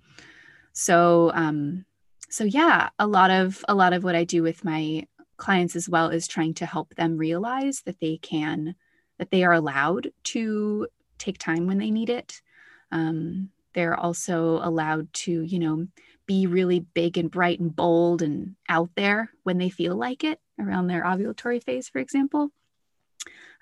So 0.72 1.30
um 1.34 1.84
so 2.30 2.44
yeah 2.44 2.90
a 2.98 3.06
lot 3.06 3.30
of 3.30 3.64
a 3.68 3.74
lot 3.74 3.94
of 3.94 4.04
what 4.04 4.14
i 4.14 4.22
do 4.22 4.42
with 4.42 4.62
my 4.62 5.02
clients 5.38 5.76
as 5.76 5.88
well 5.88 6.10
is 6.10 6.28
trying 6.28 6.52
to 6.52 6.66
help 6.66 6.94
them 6.96 7.16
realize 7.16 7.80
that 7.82 7.98
they 8.00 8.18
can 8.18 8.74
that 9.18 9.30
they 9.30 9.44
are 9.44 9.52
allowed 9.52 10.10
to 10.22 10.86
take 11.16 11.38
time 11.38 11.66
when 11.66 11.78
they 11.78 11.90
need 11.90 12.10
it. 12.10 12.40
Um, 12.92 13.50
they're 13.74 13.96
also 13.96 14.60
allowed 14.62 15.12
to 15.12 15.42
you 15.42 15.58
know 15.58 15.86
be 16.26 16.46
really 16.46 16.80
big 16.80 17.16
and 17.16 17.30
bright 17.30 17.60
and 17.60 17.74
bold 17.74 18.20
and 18.20 18.54
out 18.68 18.90
there 18.96 19.30
when 19.44 19.58
they 19.58 19.70
feel 19.70 19.96
like 19.96 20.24
it 20.24 20.40
around 20.60 20.86
their 20.86 21.04
ovulatory 21.04 21.62
phase 21.62 21.88
for 21.88 21.98
example. 21.98 22.50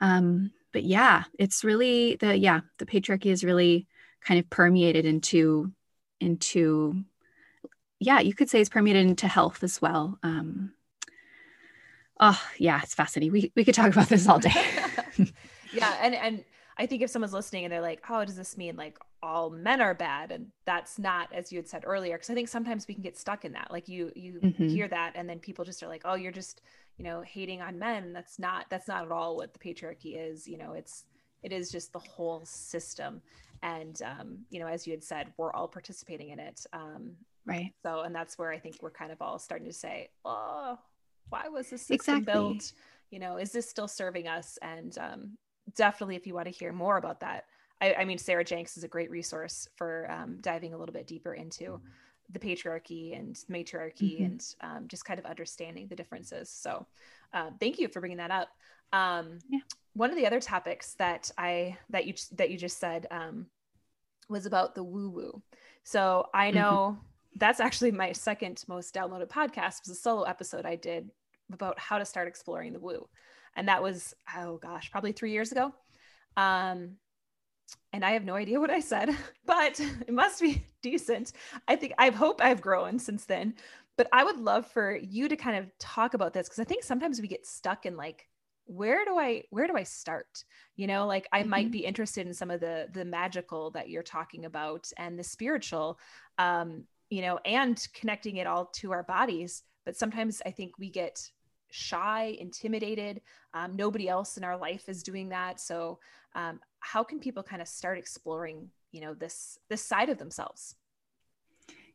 Um, 0.01 0.51
but 0.73 0.85
yeah, 0.85 1.25
it's 1.39 1.65
really 1.65 2.17
the 2.17 2.37
yeah, 2.37 2.61
the 2.79 2.87
patriarchy 2.87 3.27
is 3.27 3.45
really 3.45 3.87
kind 4.23 4.41
of 4.41 4.49
permeated 4.51 5.05
into 5.05 5.73
into 6.21 7.05
yeah, 7.99 8.21
you 8.21 8.35
could 8.35 8.51
say 8.51 8.61
it's 8.61 8.69
permeated 8.69 9.07
into 9.07 9.29
health 9.29 9.63
as 9.63 9.81
well. 9.81 10.19
Um, 10.23 10.73
oh 12.21 12.41
yeah, 12.59 12.81
it's 12.83 12.95
fascinating. 12.95 13.33
We 13.33 13.53
we 13.57 13.65
could 13.65 13.75
talk 13.75 13.93
about 13.93 14.09
this 14.09 14.29
all 14.29 14.39
day. 14.39 14.53
yeah, 15.73 15.97
and 16.01 16.15
and 16.15 16.45
I 16.79 16.87
think 16.87 17.03
if 17.03 17.11
someone's 17.11 17.33
listening 17.33 17.65
and 17.65 17.73
they're 17.73 17.81
like, 17.81 18.03
"Oh, 18.09 18.25
does 18.25 18.37
this 18.37 18.57
mean 18.57 18.77
like 18.77 18.99
all 19.23 19.51
men 19.51 19.81
are 19.81 19.95
bad?" 19.95 20.31
and 20.31 20.49
that's 20.67 20.99
not 20.99 21.33
as 21.33 21.51
you 21.51 21.59
had 21.59 21.69
said 21.69 21.85
earlier, 21.87 22.17
because 22.17 22.31
I 22.31 22.35
think 22.35 22.49
sometimes 22.49 22.87
we 22.87 22.95
can 22.95 23.03
get 23.03 23.17
stuck 23.17 23.45
in 23.45 23.53
that. 23.53 23.71
Like 23.71 23.89
you 23.89 24.13
you 24.15 24.41
mm-hmm. 24.43 24.69
hear 24.69 24.89
that, 24.89 25.13
and 25.15 25.29
then 25.29 25.39
people 25.39 25.65
just 25.65 25.83
are 25.83 25.89
like, 25.89 26.03
"Oh, 26.05 26.15
you're 26.15 26.33
just 26.33 26.61
you 26.99 27.05
know 27.05 27.21
hating 27.23 27.61
on 27.61 27.79
men 27.79 28.13
that's 28.13 28.39
not 28.39 28.67
that's 28.71 28.89
not 28.89 29.05
at 29.05 29.13
all 29.13 29.37
what 29.37 29.53
the 29.53 29.59
patriarchy 29.59 30.17
is 30.17 30.47
you 30.49 30.57
know 30.57 30.73
it's 30.73 31.05
it 31.43 31.53
is 31.53 31.71
just 31.71 31.93
the 31.93 32.01
whole 32.01 32.45
system. 32.45 33.23
And 33.63 34.01
um, 34.03 34.39
you 34.51 34.61
know 34.61 34.67
as 34.67 34.87
you 34.87 34.93
had 34.93 35.05
said 35.05 35.33
we're 35.37 35.53
all 35.53 35.69
participating 35.69 36.31
in 36.31 36.39
it. 36.39 36.67
Um, 36.73 37.13
right. 37.47 37.73
so 37.83 38.01
and 38.01 38.15
that's 38.15 38.37
where 38.39 38.51
i 38.51 38.59
think 38.59 38.77
we're 38.81 38.91
kind 38.91 39.13
of 39.13 39.23
all 39.23 39.39
starting 39.39 39.67
to 39.67 39.73
say 39.73 40.09
oh 40.25 40.79
why 41.29 41.49
was 41.49 41.71
this 41.71 41.83
system 41.83 42.19
exactly. 42.19 42.33
built? 42.33 42.73
You 43.11 43.19
know 43.21 43.37
is 43.37 43.53
this 43.53 43.69
still 43.69 43.89
serving 43.89 44.29
us? 44.29 44.59
And 44.63 44.97
um, 44.99 45.39
definitely 45.75 46.17
if 46.17 46.27
you 46.27 46.35
want 46.35 46.47
to 46.47 46.53
hear 46.53 46.73
more 46.73 46.97
about 46.97 47.21
that 47.21 47.45
I, 47.81 47.95
I, 47.95 48.05
mean 48.05 48.19
sarah 48.19 48.45
jenks 48.45 48.77
is 48.77 48.85
a 48.85 48.89
great 48.89 49.11
resource 49.11 49.69
for 49.77 50.09
um, 50.11 50.39
diving 50.41 50.75
a 50.75 50.79
little 50.79 50.93
bit 50.93 51.07
deeper 51.07 51.35
into 51.35 51.81
the 52.31 52.39
patriarchy 52.39 53.19
and 53.19 53.37
matriarchy 53.49 54.17
mm-hmm. 54.17 54.25
and 54.25 54.55
um, 54.61 54.89
just 54.89 55.05
kind 55.05 55.19
of 55.19 55.27
understanding 55.27 55.87
the 55.89 55.97
differences. 55.97 56.51
So, 56.51 56.87
uh, 57.33 57.51
thank 57.61 57.79
you 57.79 57.89
for 57.89 58.01
bringing 58.01 58.19
that 58.19 58.31
up. 58.31 58.49
Um, 58.93 59.39
yeah. 59.49 59.61
One 59.95 60.11
of 60.11 60.17
the 60.17 60.27
other 60.27 60.41
topics 60.41 60.95
that 60.95 61.31
I 61.39 61.79
that 61.91 62.07
you 62.07 62.15
that 62.33 62.51
you 62.51 62.59
just 62.59 62.79
said 62.79 63.07
um, 63.11 63.47
was 64.29 64.47
about 64.47 64.75
the 64.75 64.85
woo 64.85 65.11
woo. 65.11 65.43
So 65.85 66.29
I 66.35 66.49
mm-hmm. 66.49 66.59
know 66.59 66.97
mm-hmm. 66.97 67.07
that's 67.37 67.61
actually 67.61 67.93
my 67.93 68.13
second 68.13 68.63
most 68.69 68.95
downloaded 68.95 69.29
podcast 69.29 69.81
was 69.87 69.91
a 69.91 69.95
solo 69.95 70.23
episode 70.23 70.67
I 70.67 70.77
did 70.77 71.11
about 71.53 71.79
how 71.79 71.99
to 71.99 72.05
start 72.05 72.29
exploring 72.29 72.73
the 72.73 72.81
woo, 72.81 73.09
and 73.55 73.69
that 73.69 73.83
was 73.83 74.15
oh 74.37 74.57
gosh 74.59 74.91
probably 74.91 75.13
three 75.13 75.33
years 75.33 75.53
ago. 75.53 75.73
Um, 76.37 76.97
and 77.93 78.05
I 78.05 78.11
have 78.13 78.25
no 78.25 78.35
idea 78.35 78.61
what 78.61 78.71
I 78.71 78.81
said, 78.81 79.11
but 79.47 79.81
it 79.81 80.13
must 80.13 80.41
be 80.41 80.65
decent. 80.83 81.33
I 81.69 81.77
think 81.77 81.95
I 81.99 82.11
hope 82.11 82.41
I've 82.43 82.61
grown 82.61 82.99
since 82.99 83.25
then. 83.25 83.55
But 83.97 84.09
I 84.13 84.25
would 84.25 84.39
love 84.39 84.67
for 84.67 84.95
you 84.95 85.27
to 85.29 85.37
kind 85.37 85.57
of 85.57 85.71
talk 85.79 86.13
about 86.13 86.35
this 86.35 86.49
because 86.49 86.59
I 86.59 86.65
think 86.65 86.85
sometimes 86.85 87.21
we 87.21 87.29
get 87.29 87.47
stuck 87.47 87.87
in 87.87 87.97
like, 87.97 88.29
where 88.67 89.05
do 89.05 89.19
I 89.19 89.45
where 89.51 89.67
do 89.67 89.77
I 89.77 89.85
start? 89.85 90.45
You 90.75 90.87
know, 90.87 91.07
like 91.07 91.29
I 91.33 91.41
mm-hmm. 91.41 91.51
might 91.51 91.71
be 91.71 91.85
interested 91.85 92.27
in 92.27 92.35
some 92.35 92.51
of 92.51 92.61
the 92.61 92.89
the 92.93 93.05
magical 93.05 93.71
that 93.71 93.89
you're 93.89 94.03
talking 94.03 94.45
about 94.45 94.91
and 94.99 95.19
the 95.19 95.25
spiritual, 95.25 95.99
um, 96.37 96.85
you 97.09 97.23
know, 97.23 97.39
and 97.45 97.81
connecting 97.95 98.37
it 98.37 98.47
all 98.47 98.67
to 98.75 98.93
our 98.93 99.05
bodies. 99.05 99.63
But 99.85 99.97
sometimes 99.97 100.43
I 100.45 100.51
think 100.51 100.79
we 100.79 100.91
get 100.91 101.31
shy, 101.71 102.37
intimidated. 102.39 103.21
Um, 103.55 103.77
nobody 103.77 104.09
else 104.09 104.37
in 104.37 104.45
our 104.45 104.57
life 104.57 104.89
is 104.89 105.03
doing 105.03 105.29
that. 105.31 105.61
So 105.61 106.01
um, 106.35 106.61
how 106.87 107.03
can 107.03 107.19
people 107.19 107.43
kind 107.43 107.61
of 107.61 107.67
start 107.67 107.99
exploring 107.99 108.71
you 108.93 109.01
know 109.01 109.13
this 109.13 109.59
this 109.69 109.83
side 109.83 110.09
of 110.09 110.19
themselves? 110.19 110.77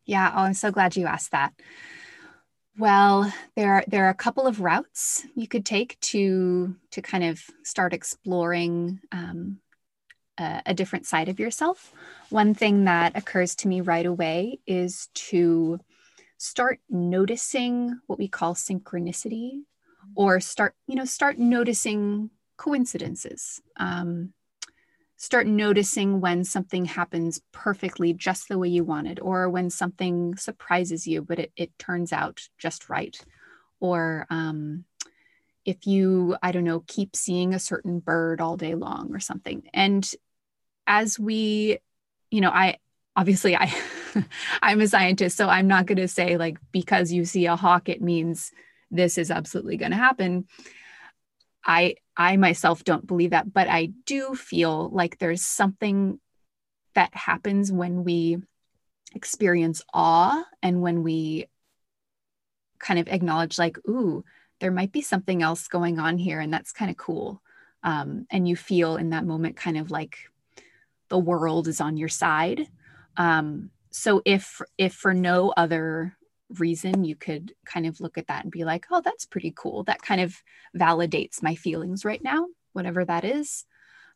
Yeah 0.05 0.31
oh 0.35 0.41
i'm 0.41 0.53
so 0.53 0.71
glad 0.71 0.95
you 0.95 1.05
asked 1.05 1.31
that. 1.31 1.53
Well 2.77 3.31
there 3.55 3.73
are 3.75 3.83
there 3.87 4.05
are 4.05 4.09
a 4.09 4.23
couple 4.25 4.45
of 4.47 4.59
routes 4.59 5.25
you 5.35 5.47
could 5.47 5.65
take 5.65 5.99
to 6.11 6.75
to 6.91 7.01
kind 7.01 7.23
of 7.23 7.41
start 7.63 7.93
exploring 7.93 8.99
um, 9.11 9.59
a, 10.37 10.61
a 10.67 10.73
different 10.73 11.05
side 11.05 11.29
of 11.29 11.39
yourself. 11.39 11.93
One 12.29 12.53
thing 12.53 12.85
that 12.85 13.15
occurs 13.15 13.55
to 13.57 13.67
me 13.69 13.81
right 13.81 14.05
away 14.05 14.59
is 14.67 15.07
to 15.29 15.79
start 16.37 16.79
noticing 16.89 17.99
what 18.07 18.19
we 18.19 18.27
call 18.27 18.55
synchronicity 18.55 19.61
or 20.15 20.41
start 20.41 20.75
you 20.87 20.95
know 20.95 21.05
start 21.05 21.39
noticing 21.39 22.29
coincidences. 22.57 23.61
Um, 23.77 24.33
start 25.21 25.45
noticing 25.45 26.19
when 26.19 26.43
something 26.43 26.83
happens 26.83 27.39
perfectly 27.51 28.11
just 28.11 28.49
the 28.49 28.57
way 28.57 28.67
you 28.67 28.83
wanted, 28.83 29.19
or 29.19 29.47
when 29.47 29.69
something 29.69 30.35
surprises 30.35 31.05
you, 31.05 31.21
but 31.21 31.37
it, 31.37 31.51
it 31.55 31.77
turns 31.77 32.11
out 32.11 32.49
just 32.57 32.89
right. 32.89 33.15
Or 33.79 34.25
um, 34.31 34.83
if 35.63 35.85
you, 35.85 36.35
I 36.41 36.51
don't 36.51 36.63
know, 36.63 36.83
keep 36.87 37.15
seeing 37.15 37.53
a 37.53 37.59
certain 37.59 37.99
bird 37.99 38.41
all 38.41 38.57
day 38.57 38.73
long 38.73 39.13
or 39.13 39.19
something. 39.19 39.61
And 39.75 40.09
as 40.87 41.19
we, 41.19 41.77
you 42.31 42.41
know, 42.41 42.49
I 42.49 42.79
obviously 43.15 43.55
I 43.55 43.71
I'm 44.63 44.81
a 44.81 44.87
scientist, 44.87 45.37
so 45.37 45.47
I'm 45.47 45.67
not 45.67 45.85
going 45.85 45.99
to 45.99 46.07
say 46.07 46.37
like 46.37 46.57
because 46.71 47.11
you 47.11 47.25
see 47.25 47.45
a 47.45 47.55
hawk, 47.55 47.89
it 47.89 48.01
means 48.01 48.51
this 48.89 49.19
is 49.19 49.29
absolutely 49.29 49.77
going 49.77 49.91
to 49.91 49.97
happen. 49.97 50.47
I 51.65 51.95
I 52.17 52.37
myself 52.37 52.83
don't 52.83 53.07
believe 53.07 53.31
that, 53.31 53.51
but 53.51 53.67
I 53.67 53.91
do 54.05 54.35
feel 54.35 54.89
like 54.89 55.17
there's 55.17 55.41
something 55.41 56.19
that 56.93 57.15
happens 57.15 57.71
when 57.71 58.03
we 58.03 58.37
experience 59.13 59.81
awe 59.93 60.43
and 60.61 60.81
when 60.81 61.03
we 61.03 61.47
kind 62.79 62.99
of 62.99 63.07
acknowledge 63.07 63.59
like 63.59 63.77
ooh 63.87 64.23
there 64.59 64.71
might 64.71 64.91
be 64.91 65.01
something 65.01 65.41
else 65.41 65.67
going 65.67 65.99
on 65.99 66.17
here 66.17 66.39
and 66.39 66.53
that's 66.53 66.71
kind 66.71 66.89
of 66.91 66.97
cool. 66.97 67.41
Um, 67.83 68.27
and 68.29 68.47
you 68.47 68.55
feel 68.55 68.95
in 68.95 69.09
that 69.09 69.25
moment 69.25 69.55
kind 69.57 69.75
of 69.75 69.89
like 69.89 70.29
the 71.09 71.17
world 71.17 71.67
is 71.67 71.81
on 71.81 71.97
your 71.97 72.09
side. 72.09 72.67
Um, 73.17 73.71
so 73.89 74.21
if 74.23 74.61
if 74.77 74.93
for 74.93 75.13
no 75.13 75.51
other 75.57 76.15
reason 76.59 77.03
you 77.03 77.15
could 77.15 77.53
kind 77.65 77.85
of 77.85 77.99
look 78.01 78.17
at 78.17 78.27
that 78.27 78.43
and 78.43 78.51
be 78.51 78.63
like 78.63 78.85
oh 78.91 79.01
that's 79.03 79.25
pretty 79.25 79.53
cool. 79.55 79.83
That 79.83 80.01
kind 80.01 80.21
of 80.21 80.41
validates 80.75 81.41
my 81.41 81.55
feelings 81.55 82.05
right 82.05 82.23
now 82.23 82.47
whatever 82.73 83.03
that 83.05 83.25
is. 83.25 83.65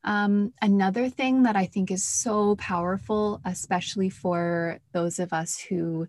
Um, 0.04 0.54
another 0.62 1.10
thing 1.10 1.44
that 1.44 1.56
i 1.56 1.66
think 1.66 1.90
is 1.90 2.04
so 2.04 2.56
powerful 2.58 3.42
especially 3.44 4.12
for 4.12 4.80
those 4.92 5.18
of 5.18 5.34
us 5.34 5.58
who 5.58 6.08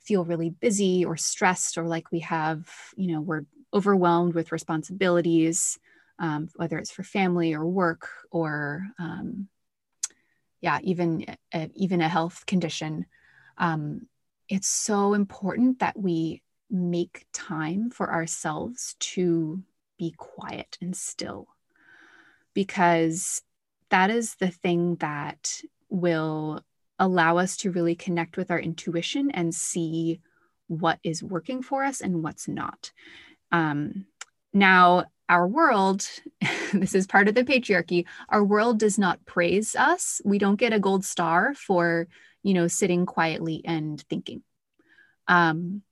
feel 0.00 0.24
really 0.24 0.50
busy 0.50 1.04
or 1.04 1.16
stressed 1.16 1.78
or 1.78 1.84
like 1.84 2.10
we 2.10 2.18
have 2.20 2.68
you 2.96 3.12
know 3.12 3.20
we're 3.20 3.44
overwhelmed 3.72 4.34
with 4.34 4.50
responsibilities 4.50 5.78
um, 6.18 6.48
whether 6.56 6.78
it's 6.78 6.90
for 6.90 7.04
family 7.04 7.54
or 7.54 7.64
work 7.64 8.08
or 8.32 8.88
um, 8.98 9.46
yeah 10.60 10.78
even 10.82 11.24
a, 11.54 11.70
even 11.74 12.00
a 12.00 12.08
health 12.08 12.44
condition 12.44 13.06
um, 13.58 14.06
it's 14.48 14.68
so 14.68 15.14
important 15.14 15.80
that 15.80 15.98
we 15.98 16.42
make 16.70 17.26
time 17.32 17.90
for 17.90 18.12
ourselves 18.12 18.94
to 19.00 19.62
be 19.98 20.14
quiet 20.16 20.76
and 20.80 20.94
still 20.96 21.48
because 22.54 23.42
that 23.90 24.10
is 24.10 24.34
the 24.36 24.50
thing 24.50 24.96
that 24.96 25.62
will 25.88 26.62
allow 26.98 27.38
us 27.38 27.56
to 27.56 27.70
really 27.70 27.94
connect 27.94 28.36
with 28.36 28.50
our 28.50 28.58
intuition 28.58 29.30
and 29.30 29.54
see 29.54 30.20
what 30.66 30.98
is 31.02 31.22
working 31.22 31.62
for 31.62 31.84
us 31.84 32.00
and 32.00 32.22
what's 32.22 32.48
not. 32.48 32.92
Um, 33.52 34.06
now, 34.52 35.04
our 35.28 35.46
world, 35.46 36.08
this 36.72 36.94
is 36.94 37.06
part 37.06 37.28
of 37.28 37.34
the 37.34 37.44
patriarchy, 37.44 38.04
our 38.28 38.44
world 38.44 38.78
does 38.78 38.98
not 38.98 39.24
praise 39.24 39.74
us. 39.76 40.20
We 40.24 40.38
don't 40.38 40.56
get 40.56 40.72
a 40.72 40.80
gold 40.80 41.04
star 41.04 41.54
for, 41.54 42.08
you 42.42 42.54
know, 42.54 42.68
sitting 42.68 43.06
quietly 43.06 43.62
and 43.64 44.00
thinking. 44.08 44.42
Um, 45.26 45.82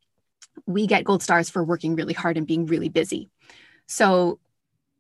we 0.67 0.87
get 0.87 1.05
gold 1.05 1.23
stars 1.23 1.51
for 1.51 1.63
working 1.63 1.97
really 1.97 2.15
hard 2.15 2.37
and 2.37 2.47
being 2.47 2.67
really 2.67 2.89
busy. 2.89 3.29
So 3.87 4.39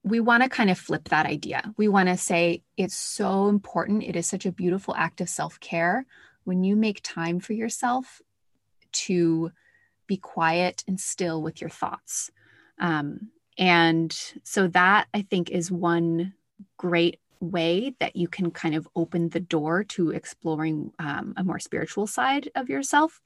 we 0.04 0.20
want 0.20 0.42
to 0.42 0.48
kind 0.48 0.70
of 0.70 0.78
flip 0.78 1.08
that 1.08 1.26
idea. 1.26 1.74
We 1.76 1.88
want 1.88 2.08
to 2.08 2.16
say 2.16 2.62
it's 2.76 2.94
so 2.94 3.48
important. 3.48 4.04
It 4.04 4.14
is 4.14 4.26
such 4.26 4.46
a 4.46 4.52
beautiful 4.52 4.94
act 4.94 5.20
of 5.20 5.28
self 5.28 5.58
care 5.58 6.06
when 6.44 6.62
you 6.62 6.76
make 6.76 7.00
time 7.02 7.40
for 7.40 7.54
yourself 7.54 8.22
to 8.92 9.50
be 10.06 10.16
quiet 10.16 10.84
and 10.86 11.00
still 11.00 11.42
with 11.42 11.60
your 11.60 11.70
thoughts. 11.70 12.30
Um, 12.78 13.30
and 13.58 14.16
so 14.42 14.68
that 14.68 15.08
I 15.14 15.22
think 15.22 15.50
is 15.50 15.70
one 15.70 16.34
great 16.76 17.18
way 17.40 17.94
that 18.00 18.16
you 18.16 18.28
can 18.28 18.50
kind 18.50 18.74
of 18.74 18.88
open 18.96 19.28
the 19.28 19.40
door 19.40 19.84
to 19.84 20.10
exploring 20.10 20.92
um, 20.98 21.34
a 21.36 21.44
more 21.44 21.58
spiritual 21.58 22.06
side 22.06 22.50
of 22.54 22.68
yourself 22.68 23.20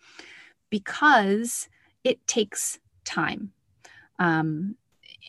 because 0.69 1.69
it 2.05 2.27
takes 2.27 2.79
time. 3.05 3.53
Um, 4.19 4.77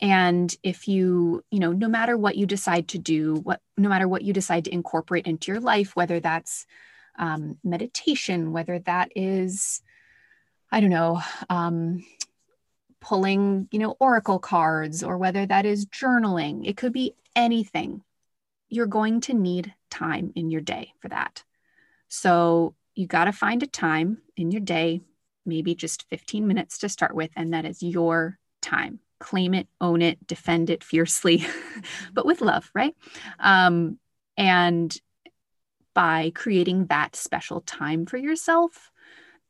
and 0.00 0.54
if 0.62 0.88
you 0.88 1.44
you 1.50 1.58
know 1.58 1.72
no 1.72 1.88
matter 1.88 2.16
what 2.16 2.36
you 2.36 2.46
decide 2.46 2.88
to 2.88 2.98
do 2.98 3.34
what 3.36 3.60
no 3.76 3.88
matter 3.88 4.08
what 4.08 4.22
you 4.22 4.32
decide 4.32 4.64
to 4.64 4.72
incorporate 4.72 5.26
into 5.26 5.52
your 5.52 5.60
life 5.60 5.94
whether 5.94 6.18
that's 6.18 6.66
um, 7.18 7.58
meditation 7.62 8.52
whether 8.52 8.78
that 8.80 9.10
is 9.14 9.82
i 10.70 10.80
don't 10.80 10.90
know 10.90 11.20
um, 11.50 12.04
pulling 13.02 13.68
you 13.70 13.78
know 13.80 13.96
oracle 14.00 14.38
cards 14.38 15.02
or 15.02 15.18
whether 15.18 15.44
that 15.44 15.66
is 15.66 15.84
journaling. 15.86 16.66
It 16.66 16.78
could 16.78 16.92
be 16.92 17.14
anything. 17.36 18.02
You're 18.70 18.86
going 18.86 19.20
to 19.22 19.34
need 19.34 19.74
time 19.90 20.32
in 20.34 20.50
your 20.50 20.62
day 20.62 20.94
for 21.00 21.08
that. 21.08 21.44
So 22.08 22.74
you 22.94 23.06
got 23.06 23.24
to 23.24 23.32
find 23.32 23.62
a 23.62 23.66
time 23.66 24.18
in 24.36 24.50
your 24.50 24.60
day 24.60 25.02
maybe 25.44 25.74
just 25.74 26.08
15 26.08 26.46
minutes 26.46 26.78
to 26.78 26.88
start 26.88 27.14
with 27.14 27.30
and 27.36 27.52
that 27.52 27.64
is 27.64 27.82
your 27.82 28.38
time. 28.60 29.00
Claim 29.18 29.54
it, 29.54 29.66
own 29.80 30.00
it, 30.00 30.24
defend 30.26 30.70
it 30.70 30.84
fiercely, 30.84 31.44
but 32.12 32.24
with 32.24 32.40
love, 32.40 32.70
right? 32.74 32.94
Um, 33.40 33.98
and 34.36 34.96
by 35.94 36.30
creating 36.34 36.86
that 36.86 37.16
special 37.16 37.60
time 37.62 38.06
for 38.06 38.16
yourself, 38.16 38.91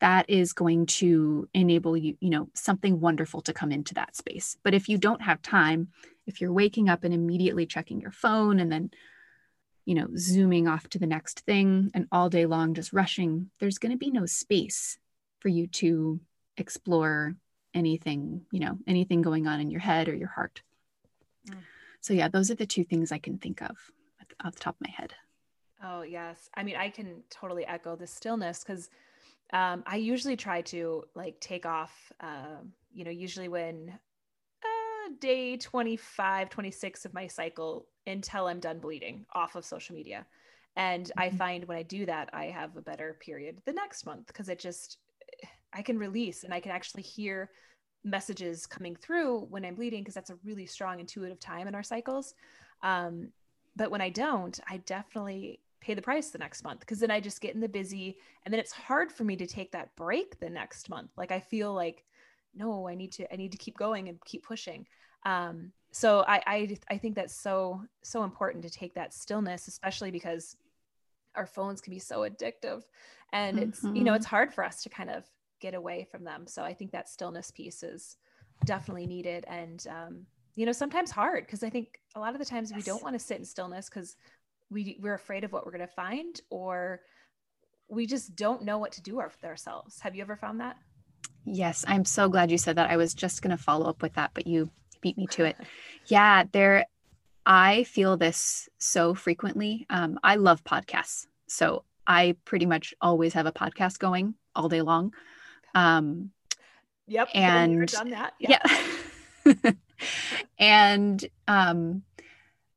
that 0.02 0.28
is 0.28 0.52
going 0.52 0.84
to 0.84 1.48
enable 1.54 1.96
you, 1.96 2.16
you 2.18 2.28
know, 2.28 2.48
something 2.54 2.98
wonderful 2.98 3.40
to 3.40 3.52
come 3.52 3.70
into 3.70 3.94
that 3.94 4.16
space. 4.16 4.56
But 4.64 4.74
if 4.74 4.88
you 4.88 4.98
don't 4.98 5.22
have 5.22 5.40
time, 5.42 5.90
if 6.26 6.40
you're 6.40 6.52
waking 6.52 6.88
up 6.88 7.04
and 7.04 7.14
immediately 7.14 7.66
checking 7.66 8.00
your 8.00 8.10
phone 8.10 8.58
and 8.58 8.70
then, 8.70 8.90
you 9.84 9.94
know, 9.94 10.08
zooming 10.16 10.66
off 10.66 10.88
to 10.88 10.98
the 10.98 11.06
next 11.06 11.40
thing 11.42 11.92
and 11.94 12.08
all 12.10 12.28
day 12.28 12.46
long 12.46 12.74
just 12.74 12.92
rushing, 12.92 13.50
there's 13.60 13.78
going 13.78 13.92
to 13.92 13.96
be 13.96 14.10
no 14.10 14.26
space 14.26 14.98
for 15.38 15.48
you 15.48 15.68
to 15.68 16.20
explore 16.56 17.36
anything, 17.72 18.44
you 18.50 18.58
know, 18.58 18.78
anything 18.88 19.22
going 19.22 19.46
on 19.46 19.60
in 19.60 19.70
your 19.70 19.80
head 19.80 20.08
or 20.08 20.16
your 20.16 20.28
heart. 20.28 20.62
Mm. 21.48 21.58
So, 22.00 22.12
yeah, 22.12 22.26
those 22.26 22.50
are 22.50 22.56
the 22.56 22.66
two 22.66 22.82
things 22.82 23.12
I 23.12 23.18
can 23.18 23.38
think 23.38 23.62
of 23.62 23.76
off 24.44 24.54
the 24.54 24.60
top 24.60 24.74
of 24.80 24.86
my 24.88 24.92
head. 24.96 25.14
Oh, 25.80 26.02
yes. 26.02 26.50
I 26.56 26.64
mean, 26.64 26.74
I 26.74 26.90
can 26.90 27.22
totally 27.30 27.64
echo 27.64 27.94
the 27.94 28.08
stillness 28.08 28.64
because 28.64 28.90
um, 29.52 29.82
I 29.86 29.96
usually 29.96 30.36
try 30.36 30.62
to 30.62 31.04
like 31.14 31.38
take 31.40 31.66
off, 31.66 32.12
uh, 32.20 32.62
you 32.92 33.04
know, 33.04 33.10
usually 33.10 33.48
when 33.48 33.90
uh, 34.64 35.10
day 35.20 35.56
25, 35.56 36.48
26 36.48 37.04
of 37.04 37.14
my 37.14 37.26
cycle 37.26 37.86
until 38.06 38.46
I'm 38.46 38.60
done 38.60 38.78
bleeding 38.78 39.26
off 39.34 39.54
of 39.54 39.64
social 39.64 39.94
media. 39.94 40.26
And 40.76 41.06
mm-hmm. 41.06 41.20
I 41.20 41.30
find 41.30 41.64
when 41.66 41.76
I 41.76 41.82
do 41.82 42.06
that, 42.06 42.30
I 42.32 42.46
have 42.46 42.76
a 42.76 42.82
better 42.82 43.18
period 43.20 43.60
the 43.66 43.72
next 43.72 44.06
month 44.06 44.26
because 44.26 44.48
it 44.48 44.58
just, 44.58 44.98
I 45.72 45.82
can 45.82 45.98
release 45.98 46.44
and 46.44 46.54
I 46.54 46.60
can 46.60 46.72
actually 46.72 47.02
hear 47.02 47.50
messages 48.04 48.66
coming 48.66 48.96
through 48.96 49.40
when 49.50 49.64
I'm 49.64 49.74
bleeding 49.74 50.00
because 50.00 50.14
that's 50.14 50.30
a 50.30 50.38
really 50.44 50.66
strong 50.66 50.98
intuitive 50.98 51.40
time 51.40 51.68
in 51.68 51.74
our 51.74 51.82
cycles. 51.82 52.34
Um, 52.82 53.28
but 53.76 53.90
when 53.90 54.00
I 54.00 54.10
don't, 54.10 54.58
I 54.68 54.78
definitely 54.78 55.60
pay 55.83 55.95
the 55.95 56.03
price 56.03 56.31
the 56.31 56.38
next 56.38 56.62
month 56.62 56.81
because 56.81 57.01
then 57.01 57.11
I 57.11 57.21
just 57.21 57.40
get 57.40 57.55
in 57.55 57.61
the 57.61 57.68
busy 57.68 58.16
and 58.45 58.53
then 58.53 58.61
it's 58.61 58.73
hard 58.73 59.11
for 59.11 59.25
me 59.25 59.37
to 59.37 59.47
take 59.47 59.73
that 59.73 59.95
break 59.97 60.38
the 60.38 60.49
next 60.49 60.88
month. 60.88 61.11
Like 61.16 61.33
I 61.33 61.40
feel 61.40 61.75
like, 61.75 62.05
no, 62.55 62.88
I 62.88 62.95
need 62.95 63.12
to, 63.12 63.31
I 63.33 63.37
need 63.37 63.53
to 63.53 63.59
keep 63.59 63.77
going 63.77 64.09
and 64.09 64.25
keep 64.25 64.45
pushing. 64.45 64.87
Um, 65.27 65.73
so 65.90 66.25
I, 66.27 66.42
I, 66.47 66.77
I 66.88 66.99
think 66.99 67.16
that's 67.16 67.35
so, 67.35 67.83
so 68.03 68.23
important 68.23 68.62
to 68.64 68.71
take 68.71 68.95
that 68.95 69.12
stillness, 69.12 69.66
especially 69.66 70.11
because 70.11 70.57
our 71.35 71.47
phones 71.47 71.81
can 71.81 71.92
be 71.92 71.99
so 71.99 72.21
addictive 72.21 72.85
and 73.33 73.59
it's, 73.59 73.81
mm-hmm. 73.81 73.97
you 73.97 74.05
know, 74.05 74.14
it's 74.14 74.27
mm-hmm. 74.27 74.37
hard 74.37 74.55
for 74.55 74.64
us 74.64 74.83
to 74.85 74.88
kind 74.88 75.11
of 75.11 75.25
get 75.61 75.75
away 75.75 76.07
from 76.11 76.23
them. 76.23 76.47
So 76.47 76.62
I 76.62 76.75
think 76.75 76.92
that 76.92 77.09
stillness 77.09 77.51
piece 77.51 77.83
is 77.83 78.16
definitely 78.64 79.07
needed 79.07 79.45
and 79.49 79.85
um, 79.90 80.27
you 80.55 80.66
know 80.66 80.73
sometimes 80.73 81.11
hard 81.11 81.47
because 81.47 81.62
I 81.62 81.71
think 81.71 82.01
a 82.14 82.21
lot 82.21 82.35
of 82.35 82.38
the 82.38 82.45
times 82.45 82.71
yes. 82.71 82.77
we 82.77 82.83
don't 82.83 83.03
want 83.03 83.14
to 83.14 83.18
sit 83.18 83.38
in 83.38 83.45
stillness 83.45 83.88
because 83.88 84.16
we 84.72 84.98
we're 85.00 85.14
afraid 85.14 85.44
of 85.44 85.52
what 85.52 85.64
we're 85.64 85.72
going 85.72 85.87
to 85.87 85.94
find 85.94 86.40
or 86.50 87.00
we 87.88 88.06
just 88.06 88.35
don't 88.35 88.64
know 88.64 88.78
what 88.78 88.92
to 88.92 89.02
do 89.02 89.16
with 89.16 89.44
ourselves. 89.44 90.00
Have 90.00 90.16
you 90.16 90.22
ever 90.22 90.37
found 90.37 90.61
that? 90.61 90.76
Yes, 91.44 91.85
I'm 91.87 92.04
so 92.04 92.28
glad 92.28 92.50
you 92.50 92.58
said 92.58 92.76
that. 92.76 92.90
I 92.90 92.96
was 92.96 93.14
just 93.14 93.42
going 93.42 93.56
to 93.56 93.62
follow 93.62 93.87
up 93.87 94.00
with 94.00 94.14
that, 94.14 94.30
but 94.32 94.46
you 94.46 94.70
beat 95.00 95.18
me 95.18 95.26
to 95.32 95.44
it. 95.44 95.56
yeah, 96.06 96.44
there 96.52 96.87
I 97.44 97.85
feel 97.85 98.16
this 98.16 98.68
so 98.78 99.14
frequently. 99.14 99.87
Um, 99.90 100.18
I 100.22 100.37
love 100.37 100.62
podcasts. 100.64 101.26
So 101.48 101.85
I 102.06 102.37
pretty 102.44 102.66
much 102.66 102.94
always 103.00 103.35
have 103.35 103.46
a 103.46 103.52
podcast 103.52 103.98
going 103.98 104.35
all 104.54 104.68
day 104.68 104.82
long. 104.82 105.12
Um, 105.74 106.30
yep. 107.06 107.28
And 107.35 107.88
done 107.88 108.11
that. 108.11 108.35
Yeah. 108.38 108.58
yeah. 109.44 109.72
and 110.58 111.24
um, 111.48 112.02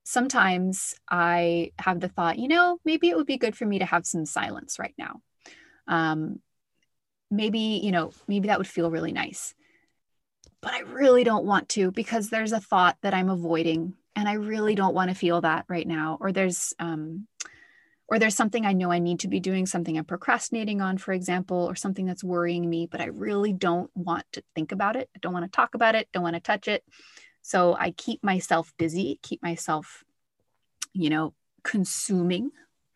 sometimes 0.05 0.95
I 1.09 1.71
have 1.79 1.99
the 1.99 2.07
thought, 2.07 2.39
you 2.39 2.47
know, 2.47 2.77
maybe 2.85 3.09
it 3.09 3.17
would 3.17 3.25
be 3.25 3.37
good 3.37 3.55
for 3.55 3.65
me 3.65 3.79
to 3.79 3.85
have 3.85 4.05
some 4.05 4.25
silence 4.25 4.79
right 4.79 4.93
now. 4.97 5.21
Um, 5.87 6.39
maybe, 7.29 7.81
you 7.83 7.91
know, 7.91 8.11
maybe 8.27 8.47
that 8.47 8.59
would 8.59 8.67
feel 8.67 8.91
really 8.91 9.11
nice. 9.11 9.53
But 10.61 10.73
I 10.73 10.81
really 10.81 11.23
don't 11.23 11.45
want 11.45 11.69
to 11.69 11.91
because 11.91 12.29
there's 12.29 12.53
a 12.53 12.59
thought 12.59 12.97
that 13.01 13.13
I'm 13.13 13.29
avoiding 13.29 13.95
and 14.15 14.29
I 14.29 14.33
really 14.33 14.75
don't 14.75 14.95
want 14.95 15.09
to 15.09 15.15
feel 15.15 15.41
that 15.41 15.65
right 15.67 15.87
now. 15.87 16.17
Or 16.21 16.31
there's, 16.31 16.73
um, 16.79 17.27
or 18.07 18.19
there's 18.19 18.35
something 18.35 18.65
I 18.65 18.73
know 18.73 18.91
I 18.91 18.99
need 18.99 19.21
to 19.21 19.27
be 19.27 19.39
doing, 19.39 19.65
something 19.65 19.97
I'm 19.97 20.05
procrastinating 20.05 20.81
on, 20.81 20.99
for 20.99 21.13
example, 21.13 21.57
or 21.57 21.75
something 21.75 22.05
that's 22.05 22.23
worrying 22.23 22.69
me, 22.69 22.87
but 22.89 23.01
I 23.01 23.05
really 23.05 23.53
don't 23.53 23.89
want 23.95 24.25
to 24.33 24.43
think 24.53 24.71
about 24.71 24.95
it. 24.95 25.09
I 25.15 25.19
don't 25.19 25.33
want 25.33 25.45
to 25.45 25.55
talk 25.55 25.73
about 25.73 25.95
it, 25.95 26.07
don't 26.13 26.23
want 26.23 26.35
to 26.35 26.39
touch 26.39 26.67
it. 26.67 26.83
So 27.45 27.75
I 27.79 27.91
keep 27.91 28.23
myself 28.23 28.73
busy, 28.79 29.19
keep 29.21 29.43
myself, 29.43 30.03
you 30.93 31.11
know, 31.11 31.35
consuming 31.61 32.49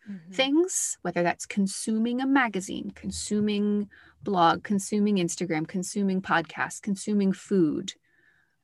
mm-hmm. 0.09 0.31
things, 0.31 0.97
whether 1.03 1.21
that's 1.21 1.45
consuming 1.45 2.19
a 2.19 2.25
magazine, 2.25 2.91
consuming 2.95 3.89
blog, 4.23 4.63
consuming 4.63 5.17
Instagram, 5.17 5.67
consuming 5.67 6.19
podcasts, 6.19 6.81
consuming 6.81 7.31
food, 7.31 7.93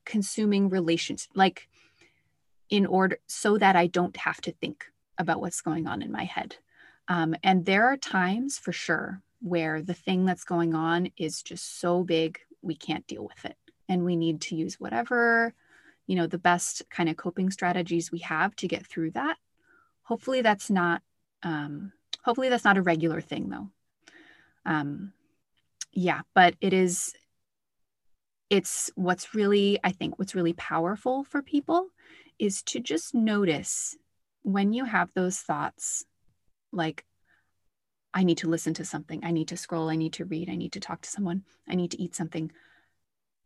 consuming 0.06 0.70
relations, 0.70 1.28
like 1.36 1.70
in 2.72 2.88
order 2.88 3.20
so 3.28 3.56
that 3.60 3.76
I 3.76 3.86
don't 3.86 4.18
have 4.18 4.42
to 4.42 4.52
think 4.54 4.86
about 5.20 5.40
what's 5.40 5.62
going 5.62 5.86
on 5.86 6.02
in 6.02 6.12
my 6.12 6.24
head. 6.24 6.56
Um, 7.08 7.36
and 7.44 7.64
there 7.64 7.86
are 7.86 7.98
times 7.98 8.58
for 8.58 8.72
sure 8.72 9.22
where 9.40 9.84
the 9.84 9.94
thing 9.94 10.26
that's 10.26 10.46
going 10.46 10.74
on 10.74 11.12
is 11.16 11.44
just 11.44 11.80
so 11.80 12.04
big, 12.04 12.40
we 12.64 12.74
can't 12.74 13.06
deal 13.06 13.24
with 13.24 13.46
it. 13.46 13.58
And 13.88 14.04
we 14.04 14.16
need 14.16 14.42
to 14.42 14.56
use 14.56 14.80
whatever, 14.80 15.54
you 16.08 16.16
know, 16.16 16.28
the 16.28 16.38
best 16.38 16.84
kind 16.90 17.10
of 17.10 17.18
coping 17.18 17.50
strategies 17.52 18.12
we 18.12 18.20
have 18.20 18.56
to 18.58 18.68
get 18.68 18.86
through 18.86 19.12
that. 19.12 19.38
Hopefully 20.04 20.42
that's 20.42 20.70
not, 20.70 21.02
um, 21.44 21.92
hopefully 22.24 22.50
that's 22.50 22.64
not 22.64 22.78
a 22.78 22.82
regular 22.82 23.22
thing 23.22 23.50
though. 23.50 23.70
Um, 24.66 25.14
yeah, 25.92 26.22
but 26.34 26.56
it 26.62 26.74
is, 26.74 27.14
it's 28.50 28.92
what's 28.96 29.34
really, 29.34 29.80
I 29.84 29.92
think 29.92 30.20
what's 30.20 30.36
really 30.36 30.54
powerful 30.54 31.24
for 31.24 31.42
people 31.42 31.88
is 32.38 32.62
to 32.64 32.80
just 32.80 33.16
notice 33.16 33.98
when 34.44 34.74
you 34.74 34.86
have 34.86 35.10
those 35.14 35.40
thoughts 35.40 36.06
like 36.72 37.06
I 38.14 38.24
need 38.24 38.38
to 38.40 38.50
listen 38.50 38.74
to 38.76 38.86
something, 38.86 39.22
I 39.24 39.32
need 39.32 39.50
to 39.50 39.58
scroll, 39.58 39.90
I 39.90 39.96
need 39.96 40.14
to 40.14 40.26
read, 40.26 40.50
I 40.50 40.56
need 40.56 40.72
to 40.74 40.80
talk 40.80 41.02
to 41.02 41.10
someone, 41.10 41.44
I 41.68 41.76
need 41.76 41.92
to 41.92 42.02
eat 42.02 42.16
something. 42.16 42.52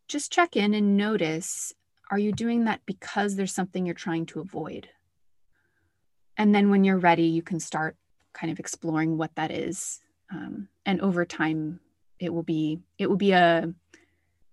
Just 0.08 0.32
check 0.32 0.56
in 0.56 0.74
and 0.74 0.98
notice 0.98 1.74
are 2.10 2.20
you 2.20 2.32
doing 2.32 2.66
that 2.66 2.82
because 2.86 3.36
there's 3.36 3.54
something 3.54 3.86
you're 3.86 3.96
trying 3.96 4.26
to 4.28 4.40
avoid? 4.40 4.90
And 6.38 6.56
then 6.56 6.70
when 6.70 6.84
you're 6.84 6.98
ready, 6.98 7.24
you 7.24 7.42
can 7.42 7.60
start 7.60 7.96
kind 8.34 8.52
of 8.52 8.60
exploring 8.60 9.18
what 9.18 9.36
that 9.36 9.52
is. 9.52 10.00
Um, 10.32 10.70
and 10.86 11.02
over 11.02 11.26
time, 11.26 11.80
it 12.20 12.34
will 12.34 12.44
be 12.44 12.80
it 12.98 13.10
will 13.10 13.18
be 13.18 13.32
a 13.32 13.74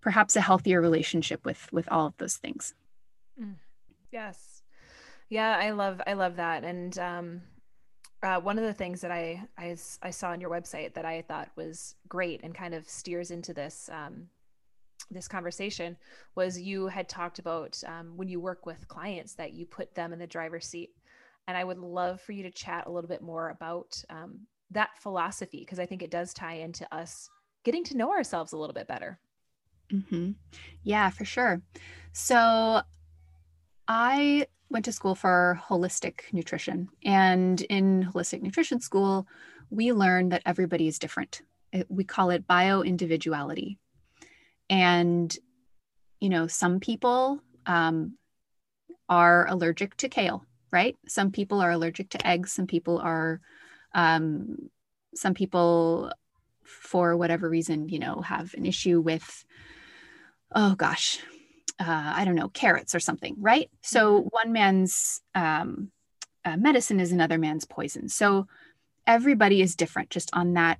perhaps 0.00 0.36
a 0.36 0.40
healthier 0.40 0.80
relationship 0.80 1.44
with 1.44 1.72
with 1.72 1.88
all 1.90 2.06
of 2.06 2.16
those 2.18 2.36
things. 2.36 2.74
Mm. 3.40 3.56
Yes. 4.12 4.62
Yeah, 5.28 5.56
I 5.60 5.70
love 5.70 6.00
I 6.06 6.14
love 6.14 6.36
that. 6.36 6.64
And 6.64 6.98
um 6.98 7.42
uh, 8.22 8.40
one 8.40 8.58
of 8.58 8.64
the 8.64 8.72
things 8.72 9.02
that 9.02 9.10
I, 9.10 9.46
I, 9.58 9.76
I 10.02 10.10
saw 10.10 10.30
on 10.30 10.40
your 10.40 10.50
website 10.50 10.94
that 10.94 11.04
I 11.04 11.22
thought 11.22 11.50
was 11.54 11.94
great 12.08 12.40
and 12.42 12.54
kind 12.54 12.74
of 12.74 12.88
steers 12.88 13.30
into 13.30 13.52
this 13.52 13.90
um, 13.92 14.28
this 15.10 15.28
conversation 15.28 15.96
was 16.34 16.60
you 16.60 16.88
had 16.88 17.08
talked 17.08 17.38
about 17.38 17.80
um, 17.86 18.16
when 18.16 18.28
you 18.28 18.40
work 18.40 18.66
with 18.66 18.88
clients 18.88 19.34
that 19.34 19.52
you 19.52 19.66
put 19.66 19.94
them 19.94 20.12
in 20.12 20.18
the 20.18 20.26
driver's 20.26 20.66
seat, 20.66 20.90
and 21.46 21.56
I 21.56 21.64
would 21.64 21.78
love 21.78 22.20
for 22.20 22.32
you 22.32 22.42
to 22.42 22.50
chat 22.50 22.86
a 22.86 22.90
little 22.90 23.08
bit 23.08 23.22
more 23.22 23.50
about 23.50 24.02
um, 24.10 24.40
that 24.70 24.98
philosophy 24.98 25.60
because 25.60 25.78
I 25.78 25.86
think 25.86 26.02
it 26.02 26.10
does 26.10 26.34
tie 26.34 26.54
into 26.54 26.92
us 26.94 27.30
getting 27.64 27.84
to 27.84 27.96
know 27.96 28.10
ourselves 28.10 28.52
a 28.52 28.56
little 28.56 28.74
bit 28.74 28.88
better. 28.88 29.18
Mm-hmm. 29.92 30.32
Yeah, 30.82 31.10
for 31.10 31.24
sure. 31.24 31.62
So 32.12 32.82
I 33.86 34.46
went 34.68 34.84
to 34.86 34.92
school 34.92 35.14
for 35.14 35.60
holistic 35.68 36.32
nutrition. 36.32 36.88
And 37.04 37.60
in 37.62 38.10
holistic 38.12 38.42
nutrition 38.42 38.80
school, 38.80 39.26
we 39.70 39.92
learn 39.92 40.30
that 40.30 40.42
everybody 40.44 40.88
is 40.88 40.98
different. 40.98 41.42
We 41.88 42.04
call 42.04 42.30
it 42.30 42.46
bio 42.46 42.82
individuality. 42.82 43.78
And, 44.68 45.36
you 46.20 46.28
know, 46.28 46.46
some 46.46 46.80
people 46.80 47.40
um, 47.66 48.16
are 49.08 49.46
allergic 49.48 49.96
to 49.98 50.08
kale, 50.08 50.44
right? 50.70 50.96
Some 51.08 51.30
people 51.30 51.60
are 51.60 51.70
allergic 51.70 52.10
to 52.10 52.26
eggs. 52.26 52.52
Some 52.52 52.66
people 52.66 52.98
are, 52.98 53.40
um, 53.94 54.70
some 55.14 55.34
people, 55.34 56.12
for 56.64 57.16
whatever 57.16 57.48
reason, 57.48 57.88
you 57.88 57.98
know, 57.98 58.20
have 58.20 58.54
an 58.54 58.66
issue 58.66 59.00
with, 59.00 59.44
oh 60.54 60.74
gosh, 60.74 61.20
uh, 61.78 62.12
I 62.16 62.24
don't 62.24 62.34
know, 62.34 62.48
carrots 62.48 62.94
or 62.94 63.00
something, 63.00 63.36
right? 63.38 63.70
So 63.82 64.18
mm-hmm. 64.18 64.28
one 64.30 64.52
man's 64.52 65.20
um, 65.34 65.90
uh, 66.44 66.56
medicine 66.56 67.00
is 67.00 67.12
another 67.12 67.38
man's 67.38 67.64
poison. 67.64 68.08
So 68.08 68.46
everybody 69.06 69.62
is 69.62 69.76
different 69.76 70.10
just 70.10 70.30
on 70.32 70.54
that 70.54 70.78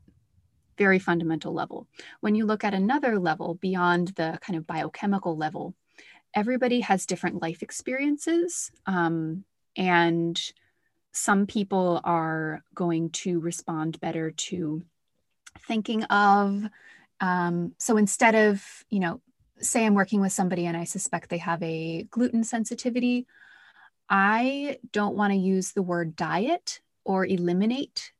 very 0.78 0.98
fundamental 0.98 1.52
level. 1.52 1.86
When 2.20 2.34
you 2.34 2.46
look 2.46 2.64
at 2.64 2.74
another 2.74 3.18
level 3.18 3.54
beyond 3.54 4.08
the 4.08 4.38
kind 4.42 4.56
of 4.56 4.66
biochemical 4.66 5.36
level, 5.36 5.74
everybody 6.34 6.80
has 6.80 7.06
different 7.06 7.40
life 7.40 7.62
experiences. 7.62 8.70
Um, 8.86 9.44
and 9.76 10.40
some 11.12 11.46
people 11.46 12.00
are 12.04 12.62
going 12.74 13.10
to 13.10 13.40
respond 13.40 14.00
better 14.00 14.30
to 14.30 14.82
thinking 15.66 16.04
of 16.04 16.64
um, 17.20 17.72
so 17.78 17.96
instead 17.96 18.34
of 18.34 18.62
you 18.90 19.00
know 19.00 19.20
say 19.58 19.86
I'm 19.86 19.94
working 19.94 20.20
with 20.20 20.32
somebody 20.32 20.66
and 20.66 20.76
I 20.76 20.84
suspect 20.84 21.30
they 21.30 21.38
have 21.38 21.62
a 21.62 22.06
gluten 22.10 22.44
sensitivity, 22.44 23.26
I 24.08 24.78
don't 24.92 25.16
want 25.16 25.32
to 25.32 25.38
use 25.38 25.72
the 25.72 25.82
word 25.82 26.14
diet 26.14 26.80
or 27.04 27.24
eliminate. 27.24 28.12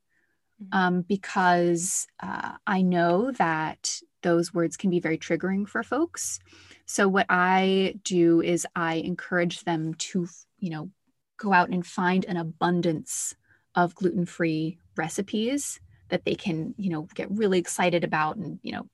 Um, 0.71 1.01
because 1.01 2.07
uh, 2.21 2.53
I 2.65 2.81
know 2.81 3.31
that 3.33 3.99
those 4.23 4.53
words 4.53 4.77
can 4.77 4.89
be 4.89 4.99
very 4.99 5.17
triggering 5.17 5.67
for 5.67 5.83
folks. 5.83 6.39
So, 6.85 7.07
what 7.07 7.27
I 7.29 7.95
do 8.03 8.41
is 8.41 8.65
I 8.75 8.95
encourage 8.95 9.63
them 9.63 9.93
to, 9.95 10.27
you 10.59 10.69
know, 10.69 10.89
go 11.37 11.53
out 11.53 11.69
and 11.69 11.85
find 11.85 12.25
an 12.25 12.37
abundance 12.37 13.35
of 13.75 13.95
gluten 13.95 14.25
free 14.25 14.79
recipes 14.95 15.79
that 16.09 16.25
they 16.25 16.35
can, 16.35 16.73
you 16.77 16.89
know, 16.89 17.07
get 17.13 17.29
really 17.29 17.59
excited 17.59 18.03
about 18.03 18.37
and, 18.37 18.59
you 18.63 18.71
know, 18.71 18.87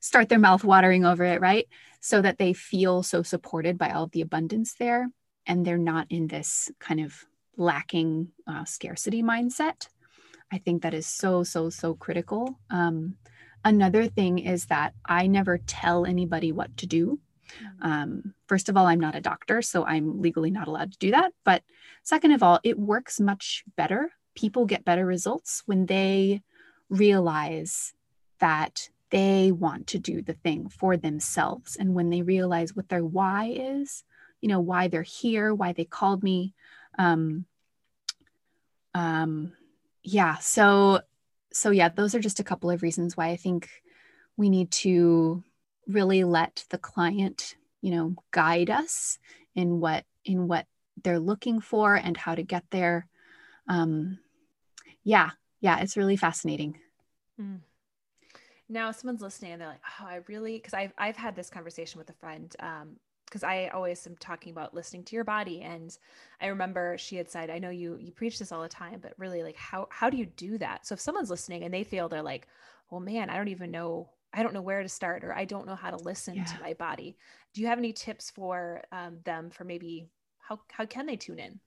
start 0.00 0.28
their 0.28 0.38
mouth 0.38 0.64
watering 0.64 1.04
over 1.04 1.24
it, 1.24 1.40
right? 1.40 1.66
So 2.00 2.22
that 2.22 2.38
they 2.38 2.52
feel 2.52 3.02
so 3.02 3.22
supported 3.22 3.76
by 3.76 3.90
all 3.90 4.04
of 4.04 4.12
the 4.12 4.20
abundance 4.20 4.74
there 4.74 5.08
and 5.46 5.64
they're 5.64 5.78
not 5.78 6.06
in 6.10 6.28
this 6.28 6.70
kind 6.78 7.00
of 7.00 7.26
lacking 7.56 8.28
uh, 8.46 8.64
scarcity 8.64 9.22
mindset. 9.22 9.88
I 10.52 10.58
think 10.58 10.82
that 10.82 10.94
is 10.94 11.06
so, 11.06 11.42
so, 11.42 11.70
so 11.70 11.94
critical. 11.94 12.58
Um, 12.70 13.16
another 13.64 14.06
thing 14.06 14.38
is 14.38 14.66
that 14.66 14.94
I 15.04 15.26
never 15.26 15.58
tell 15.58 16.04
anybody 16.04 16.52
what 16.52 16.76
to 16.78 16.86
do. 16.86 17.20
Mm. 17.82 17.86
Um, 17.86 18.34
first 18.46 18.68
of 18.68 18.76
all, 18.76 18.86
I'm 18.86 19.00
not 19.00 19.14
a 19.14 19.20
doctor, 19.20 19.62
so 19.62 19.84
I'm 19.84 20.20
legally 20.20 20.50
not 20.50 20.68
allowed 20.68 20.92
to 20.92 20.98
do 20.98 21.10
that. 21.12 21.32
But 21.44 21.62
second 22.02 22.32
of 22.32 22.42
all, 22.42 22.60
it 22.64 22.78
works 22.78 23.20
much 23.20 23.64
better. 23.76 24.10
People 24.34 24.66
get 24.66 24.84
better 24.84 25.06
results 25.06 25.62
when 25.66 25.86
they 25.86 26.42
realize 26.88 27.92
that 28.40 28.88
they 29.10 29.52
want 29.52 29.88
to 29.88 29.98
do 29.98 30.22
the 30.22 30.34
thing 30.34 30.68
for 30.68 30.96
themselves. 30.96 31.76
And 31.76 31.94
when 31.94 32.10
they 32.10 32.22
realize 32.22 32.74
what 32.74 32.88
their 32.88 33.04
why 33.04 33.54
is, 33.56 34.04
you 34.40 34.48
know, 34.48 34.60
why 34.60 34.88
they're 34.88 35.02
here, 35.02 35.54
why 35.54 35.72
they 35.72 35.84
called 35.84 36.22
me. 36.22 36.54
Um, 36.98 37.44
um, 38.94 39.52
yeah. 40.12 40.36
So, 40.38 41.00
so 41.52 41.70
yeah, 41.70 41.88
those 41.88 42.14
are 42.14 42.20
just 42.20 42.40
a 42.40 42.44
couple 42.44 42.70
of 42.70 42.82
reasons 42.82 43.16
why 43.16 43.28
I 43.28 43.36
think 43.36 43.68
we 44.36 44.48
need 44.48 44.70
to 44.72 45.42
really 45.86 46.24
let 46.24 46.64
the 46.70 46.78
client, 46.78 47.56
you 47.80 47.90
know, 47.90 48.14
guide 48.30 48.70
us 48.70 49.18
in 49.54 49.80
what, 49.80 50.04
in 50.24 50.48
what 50.48 50.66
they're 51.02 51.18
looking 51.18 51.60
for 51.60 51.94
and 51.94 52.16
how 52.16 52.34
to 52.34 52.42
get 52.42 52.64
there. 52.70 53.06
Um, 53.68 54.18
yeah. 55.04 55.30
Yeah. 55.60 55.80
It's 55.80 55.96
really 55.96 56.16
fascinating. 56.16 56.78
Mm 57.40 57.60
now 58.70 58.92
someone's 58.92 59.20
listening 59.20 59.52
and 59.52 59.60
they're 59.60 59.68
like, 59.68 59.82
oh, 60.00 60.06
I 60.06 60.20
really, 60.28 60.56
because 60.56 60.74
I've, 60.74 60.92
I've 60.96 61.16
had 61.16 61.34
this 61.34 61.50
conversation 61.50 61.98
with 61.98 62.08
a 62.08 62.14
friend 62.14 62.54
um, 62.60 62.96
because 63.30 63.44
I 63.44 63.68
always 63.68 64.04
am 64.06 64.16
talking 64.16 64.50
about 64.50 64.74
listening 64.74 65.04
to 65.04 65.14
your 65.14 65.24
body. 65.24 65.62
And 65.62 65.96
I 66.40 66.48
remember 66.48 66.98
she 66.98 67.16
had 67.16 67.30
said, 67.30 67.48
I 67.48 67.58
know 67.58 67.70
you 67.70 67.96
you 68.00 68.10
preach 68.10 68.38
this 68.38 68.50
all 68.50 68.62
the 68.62 68.68
time, 68.68 68.98
but 69.00 69.14
really 69.16 69.42
like 69.42 69.56
how 69.56 69.86
how 69.90 70.10
do 70.10 70.16
you 70.16 70.26
do 70.26 70.58
that? 70.58 70.86
So 70.86 70.94
if 70.94 71.00
someone's 71.00 71.30
listening 71.30 71.62
and 71.62 71.72
they 71.72 71.84
feel 71.84 72.08
they're 72.08 72.22
like, 72.22 72.48
well, 72.90 73.00
man, 73.00 73.30
I 73.30 73.36
don't 73.36 73.48
even 73.48 73.70
know, 73.70 74.10
I 74.34 74.42
don't 74.42 74.52
know 74.52 74.62
where 74.62 74.82
to 74.82 74.88
start, 74.88 75.22
or 75.24 75.32
I 75.32 75.44
don't 75.44 75.66
know 75.66 75.76
how 75.76 75.90
to 75.90 75.96
listen 75.96 76.34
yeah. 76.34 76.44
to 76.44 76.60
my 76.60 76.74
body. 76.74 77.16
Do 77.54 77.60
you 77.60 77.68
have 77.68 77.78
any 77.78 77.92
tips 77.92 78.30
for 78.30 78.82
um, 78.90 79.18
them 79.24 79.50
for 79.50 79.64
maybe 79.64 80.08
how 80.38 80.60
how 80.68 80.84
can 80.84 81.06
they 81.06 81.16
tune 81.16 81.38
in? 81.38 81.60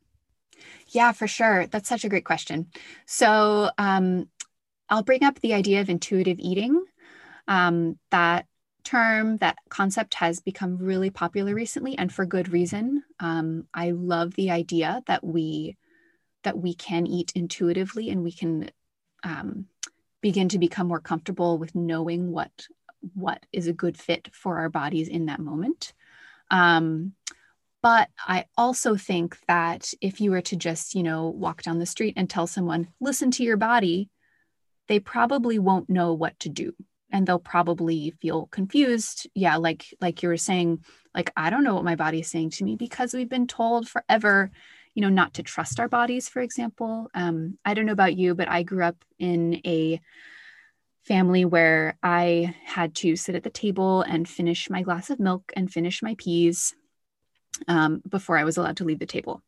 Yeah, 0.89 1.13
for 1.13 1.27
sure. 1.27 1.65
That's 1.67 1.89
such 1.89 2.03
a 2.03 2.09
great 2.09 2.25
question. 2.25 2.67
So 3.05 3.71
um, 3.77 4.29
I'll 4.89 5.03
bring 5.03 5.23
up 5.23 5.39
the 5.39 5.53
idea 5.53 5.81
of 5.81 5.89
intuitive 5.89 6.37
eating 6.39 6.83
um, 7.47 7.97
that 8.11 8.45
term, 8.83 9.37
that 9.37 9.57
concept 9.69 10.15
has 10.15 10.39
become 10.39 10.77
really 10.77 11.09
popular 11.09 11.53
recently, 11.53 11.97
and 11.97 12.11
for 12.11 12.25
good 12.25 12.51
reason. 12.51 13.03
Um, 13.19 13.67
I 13.73 13.91
love 13.91 14.33
the 14.35 14.51
idea 14.51 15.01
that 15.07 15.23
we 15.23 15.77
that 16.43 16.57
we 16.57 16.73
can 16.73 17.07
eat 17.07 17.31
intuitively 17.35 18.09
and 18.09 18.21
we 18.21 18.31
can 18.31 18.69
um, 19.23 19.65
begin 20.21 20.49
to 20.49 20.59
become 20.59 20.87
more 20.87 20.99
comfortable 20.99 21.57
with 21.57 21.73
knowing 21.73 22.31
what 22.31 22.67
what 23.13 23.45
is 23.51 23.67
a 23.67 23.73
good 23.73 23.97
fit 23.97 24.29
for 24.33 24.59
our 24.59 24.69
bodies 24.69 25.07
in 25.07 25.25
that 25.25 25.39
moment. 25.39 25.93
Um, 26.49 27.13
but 27.81 28.07
I 28.17 28.45
also 28.57 28.95
think 28.95 29.37
that 29.47 29.93
if 29.99 30.21
you 30.21 30.31
were 30.31 30.41
to 30.41 30.55
just, 30.55 30.95
you 30.95 31.03
know, 31.03 31.27
walk 31.27 31.63
down 31.63 31.79
the 31.79 31.85
street 31.85 32.13
and 32.15 32.29
tell 32.29 32.47
someone, 32.47 32.87
listen 33.01 33.29
to 33.31 33.43
your 33.43 33.57
body, 33.57 34.09
they 34.87 34.99
probably 34.99 35.59
won't 35.59 35.89
know 35.89 36.13
what 36.13 36.39
to 36.39 36.49
do. 36.49 36.73
And 37.13 37.25
they'll 37.25 37.39
probably 37.39 38.11
feel 38.21 38.47
confused. 38.47 39.29
Yeah, 39.35 39.55
like 39.55 39.85
like 40.01 40.21
you 40.21 40.29
were 40.29 40.37
saying, 40.37 40.83
like 41.15 41.31
I 41.37 41.49
don't 41.49 41.63
know 41.63 41.75
what 41.75 41.85
my 41.85 41.95
body 41.95 42.19
is 42.19 42.29
saying 42.29 42.49
to 42.51 42.65
me 42.65 42.75
because 42.75 43.13
we've 43.13 43.29
been 43.29 43.47
told 43.47 43.87
forever, 43.87 44.51
you 44.95 45.01
know, 45.01 45.09
not 45.09 45.35
to 45.35 45.43
trust 45.43 45.79
our 45.79 45.87
bodies, 45.87 46.27
for 46.27 46.41
example. 46.41 47.09
Um, 47.13 47.57
I 47.63 47.75
don't 47.75 47.85
know 47.85 47.93
about 47.93 48.17
you, 48.17 48.35
but 48.35 48.49
I 48.49 48.63
grew 48.63 48.83
up 48.83 48.97
in 49.19 49.61
a 49.65 50.01
family 51.03 51.45
where 51.45 51.97
I 52.01 52.55
had 52.65 52.95
to 52.95 53.15
sit 53.15 53.35
at 53.35 53.43
the 53.43 53.49
table 53.49 54.01
and 54.01 54.27
finish 54.27 54.69
my 54.69 54.81
glass 54.81 55.09
of 55.09 55.19
milk 55.19 55.51
and 55.55 55.71
finish 55.71 56.01
my 56.01 56.15
peas 56.17 56.73
um, 57.67 58.01
before 58.07 58.37
I 58.37 58.43
was 58.43 58.57
allowed 58.57 58.77
to 58.77 58.85
leave 58.85 58.99
the 58.99 59.05
table. 59.05 59.41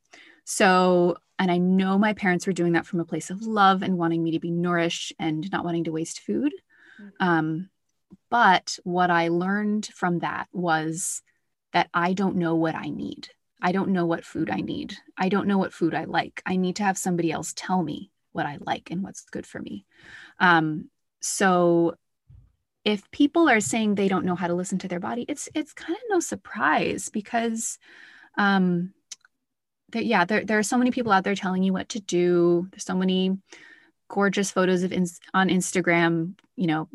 So, 0.43 1.17
and 1.39 1.49
I 1.49 1.57
know 1.57 1.97
my 1.97 2.13
parents 2.13 2.45
were 2.45 2.53
doing 2.53 2.73
that 2.73 2.85
from 2.85 2.99
a 2.99 3.05
place 3.05 3.29
of 3.29 3.41
love 3.41 3.81
and 3.81 3.97
wanting 3.97 4.23
me 4.23 4.31
to 4.31 4.39
be 4.39 4.51
nourished 4.51 5.13
and 5.17 5.49
not 5.51 5.65
wanting 5.65 5.85
to 5.85 5.91
waste 5.91 6.19
food. 6.19 6.53
Mm-hmm. 7.01 7.27
Um, 7.27 7.69
but 8.29 8.79
what 8.83 9.09
I 9.11 9.29
learned 9.29 9.87
from 9.87 10.19
that 10.19 10.47
was 10.51 11.21
that 11.73 11.89
I 11.93 12.13
don't 12.13 12.37
know 12.37 12.55
what 12.55 12.75
I 12.75 12.89
need. 12.89 13.29
I 13.61 13.71
don't 13.71 13.89
know 13.89 14.05
what 14.05 14.25
food 14.25 14.49
I 14.49 14.61
need. 14.61 14.95
I 15.17 15.29
don't 15.29 15.47
know 15.47 15.57
what 15.57 15.73
food 15.73 15.93
I 15.93 16.05
like. 16.05 16.41
I 16.45 16.55
need 16.55 16.77
to 16.77 16.83
have 16.83 16.97
somebody 16.97 17.31
else 17.31 17.53
tell 17.55 17.81
me 17.81 18.11
what 18.31 18.45
I 18.45 18.57
like 18.61 18.91
and 18.91 19.01
what's 19.01 19.21
good 19.21 19.45
for 19.45 19.59
me. 19.59 19.85
Um, 20.39 20.89
so 21.21 21.95
if 22.83 23.09
people 23.11 23.49
are 23.49 23.59
saying 23.59 23.95
they 23.95 24.07
don't 24.07 24.25
know 24.25 24.35
how 24.35 24.47
to 24.47 24.53
listen 24.53 24.77
to 24.79 24.87
their 24.87 24.99
body, 24.99 25.25
it's 25.27 25.49
it's 25.55 25.73
kind 25.73 25.95
of 25.95 26.03
no 26.09 26.19
surprise 26.19 27.09
because 27.09 27.79
um 28.37 28.93
yeah, 29.93 30.25
there, 30.25 30.43
there 30.43 30.59
are 30.59 30.63
so 30.63 30.77
many 30.77 30.91
people 30.91 31.11
out 31.11 31.23
there 31.23 31.35
telling 31.35 31.63
you 31.63 31.71
what 31.71 31.89
to 31.89 31.99
do. 32.01 32.67
There's 32.71 32.83
so 32.83 32.95
many 32.95 33.37
gorgeous 34.15 34.49
photos 34.49 34.83
of 34.83 34.93
in, 34.93 35.05
on 35.33 35.49
Instagram, 35.49 36.35
you 36.55 36.67
know, 36.67 36.87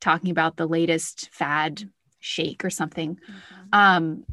talking 0.00 0.30
about 0.30 0.56
the 0.56 0.66
latest 0.66 1.28
fad 1.30 1.86
shake 2.18 2.64
or 2.64 2.70
something. 2.70 3.16
Mm-hmm. 3.16 3.68
Um, 3.74 4.24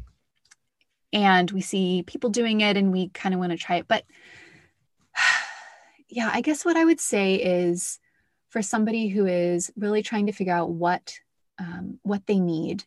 and 1.12 1.50
we 1.50 1.60
see 1.60 2.02
people 2.06 2.30
doing 2.30 2.62
it 2.62 2.78
and 2.78 2.92
we 2.92 3.10
kind 3.10 3.34
of 3.34 3.38
want 3.38 3.52
to 3.52 3.58
try 3.58 3.76
it. 3.76 3.86
But 3.86 4.04
yeah, 6.08 6.30
I 6.32 6.40
guess 6.40 6.64
what 6.64 6.78
I 6.78 6.84
would 6.86 6.98
say 6.98 7.34
is 7.34 7.98
for 8.48 8.62
somebody 8.62 9.08
who 9.08 9.26
is 9.26 9.70
really 9.76 10.02
trying 10.02 10.24
to 10.26 10.32
figure 10.32 10.54
out 10.54 10.70
what 10.70 11.20
um, 11.58 11.98
what 12.04 12.26
they 12.26 12.40
need, 12.40 12.84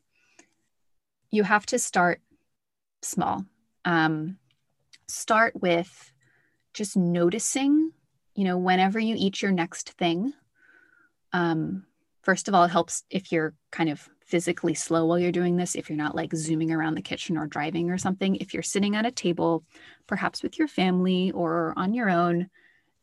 you 1.29 1.43
have 1.43 1.67
to 1.67 1.77
start 1.77 2.21
small. 3.03 3.45
Um, 3.85 4.37
start 5.07 5.61
with 5.61 6.11
just 6.73 6.97
noticing, 6.97 7.91
you 8.35 8.43
know, 8.43 8.57
whenever 8.57 8.99
you 8.99 9.15
eat 9.17 9.41
your 9.41 9.51
next 9.51 9.91
thing. 9.91 10.33
Um, 11.33 11.85
first 12.23 12.47
of 12.47 12.53
all, 12.53 12.63
it 12.63 12.71
helps 12.71 13.03
if 13.09 13.31
you're 13.31 13.53
kind 13.71 13.89
of 13.89 14.07
physically 14.25 14.73
slow 14.73 15.05
while 15.05 15.19
you're 15.19 15.31
doing 15.31 15.57
this, 15.57 15.75
if 15.75 15.89
you're 15.89 15.97
not 15.97 16.15
like 16.15 16.33
zooming 16.33 16.71
around 16.71 16.95
the 16.95 17.01
kitchen 17.01 17.37
or 17.37 17.47
driving 17.47 17.89
or 17.89 17.97
something. 17.97 18.37
If 18.37 18.53
you're 18.53 18.63
sitting 18.63 18.95
at 18.95 19.05
a 19.05 19.11
table, 19.11 19.63
perhaps 20.07 20.41
with 20.41 20.57
your 20.57 20.67
family 20.67 21.31
or 21.31 21.73
on 21.75 21.93
your 21.93 22.09
own, 22.09 22.49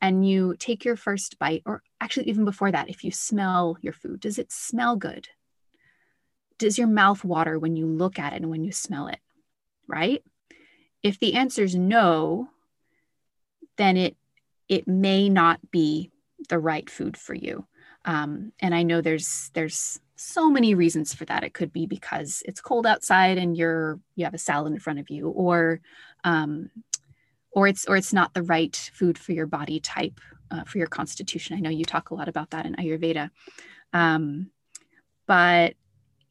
and 0.00 0.26
you 0.26 0.54
take 0.58 0.84
your 0.84 0.96
first 0.96 1.38
bite, 1.38 1.62
or 1.66 1.82
actually, 2.00 2.28
even 2.28 2.44
before 2.44 2.70
that, 2.70 2.88
if 2.88 3.04
you 3.04 3.10
smell 3.10 3.76
your 3.80 3.92
food, 3.92 4.20
does 4.20 4.38
it 4.38 4.52
smell 4.52 4.96
good? 4.96 5.28
Does 6.56 6.78
your 6.78 6.86
mouth 6.86 7.24
water 7.24 7.58
when 7.58 7.76
you 7.76 7.86
look 7.86 8.18
at 8.18 8.32
it 8.32 8.36
and 8.36 8.50
when 8.50 8.64
you 8.64 8.72
smell 8.72 9.08
it? 9.08 9.18
Right? 9.86 10.22
If 11.02 11.18
the 11.18 11.34
answer 11.34 11.62
is 11.62 11.74
no, 11.74 12.48
then 13.76 13.96
it 13.96 14.16
it 14.68 14.86
may 14.86 15.28
not 15.28 15.58
be 15.70 16.10
the 16.48 16.58
right 16.58 16.88
food 16.88 17.16
for 17.16 17.34
you. 17.34 17.66
Um, 18.04 18.52
and 18.60 18.74
I 18.74 18.82
know 18.82 19.00
there's 19.00 19.50
there's 19.54 20.00
so 20.16 20.50
many 20.50 20.74
reasons 20.74 21.14
for 21.14 21.24
that. 21.26 21.44
It 21.44 21.54
could 21.54 21.72
be 21.72 21.86
because 21.86 22.42
it's 22.44 22.60
cold 22.60 22.86
outside 22.86 23.38
and 23.38 23.56
you're 23.56 24.00
you 24.14 24.24
have 24.24 24.34
a 24.34 24.38
salad 24.38 24.72
in 24.72 24.78
front 24.78 24.98
of 24.98 25.10
you, 25.10 25.28
or 25.28 25.80
um, 26.24 26.70
or 27.52 27.66
it's 27.66 27.86
or 27.86 27.96
it's 27.96 28.12
not 28.12 28.34
the 28.34 28.42
right 28.42 28.90
food 28.94 29.18
for 29.18 29.32
your 29.32 29.46
body 29.46 29.80
type 29.80 30.20
uh, 30.50 30.64
for 30.64 30.78
your 30.78 30.86
constitution 30.86 31.56
i 31.56 31.60
know 31.60 31.70
you 31.70 31.84
talk 31.84 32.10
a 32.10 32.14
lot 32.14 32.28
about 32.28 32.50
that 32.50 32.66
in 32.66 32.74
ayurveda 32.76 33.30
um, 33.92 34.50
but 35.26 35.74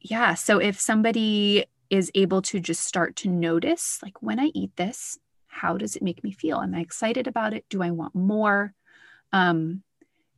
yeah 0.00 0.34
so 0.34 0.58
if 0.58 0.78
somebody 0.78 1.64
is 1.90 2.10
able 2.14 2.42
to 2.42 2.60
just 2.60 2.82
start 2.82 3.16
to 3.16 3.28
notice 3.28 3.98
like 4.02 4.22
when 4.22 4.38
i 4.38 4.50
eat 4.54 4.74
this 4.76 5.18
how 5.48 5.76
does 5.76 5.96
it 5.96 6.02
make 6.02 6.22
me 6.22 6.30
feel? 6.30 6.60
Am 6.60 6.74
i 6.74 6.80
excited 6.80 7.26
about 7.26 7.54
it? 7.54 7.64
Do 7.68 7.82
i 7.82 7.90
want 7.90 8.14
more? 8.14 8.74
Um, 9.32 9.82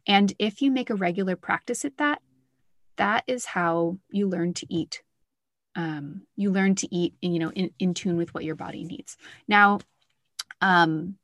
and 0.07 0.33
if 0.39 0.63
you 0.63 0.71
make 0.71 0.91
a 0.91 0.95
regular 0.95 1.37
practice 1.37 1.85
at 1.85 1.99
that 1.99 2.21
that 2.97 3.25
is 3.27 3.47
how 3.47 3.97
you 4.11 4.29
learn 4.29 4.53
to 4.53 4.67
eat. 4.69 5.03
Um, 5.75 6.23
you 6.37 6.51
learn 6.51 6.75
to 6.77 6.95
eat 6.95 7.15
you 7.21 7.39
know 7.39 7.51
in, 7.53 7.71
in 7.79 7.95
tune 7.95 8.17
with 8.17 8.35
what 8.35 8.45
your 8.45 8.57
body 8.57 8.85
needs. 8.85 9.17
Now 9.47 9.81
um, 10.61 11.17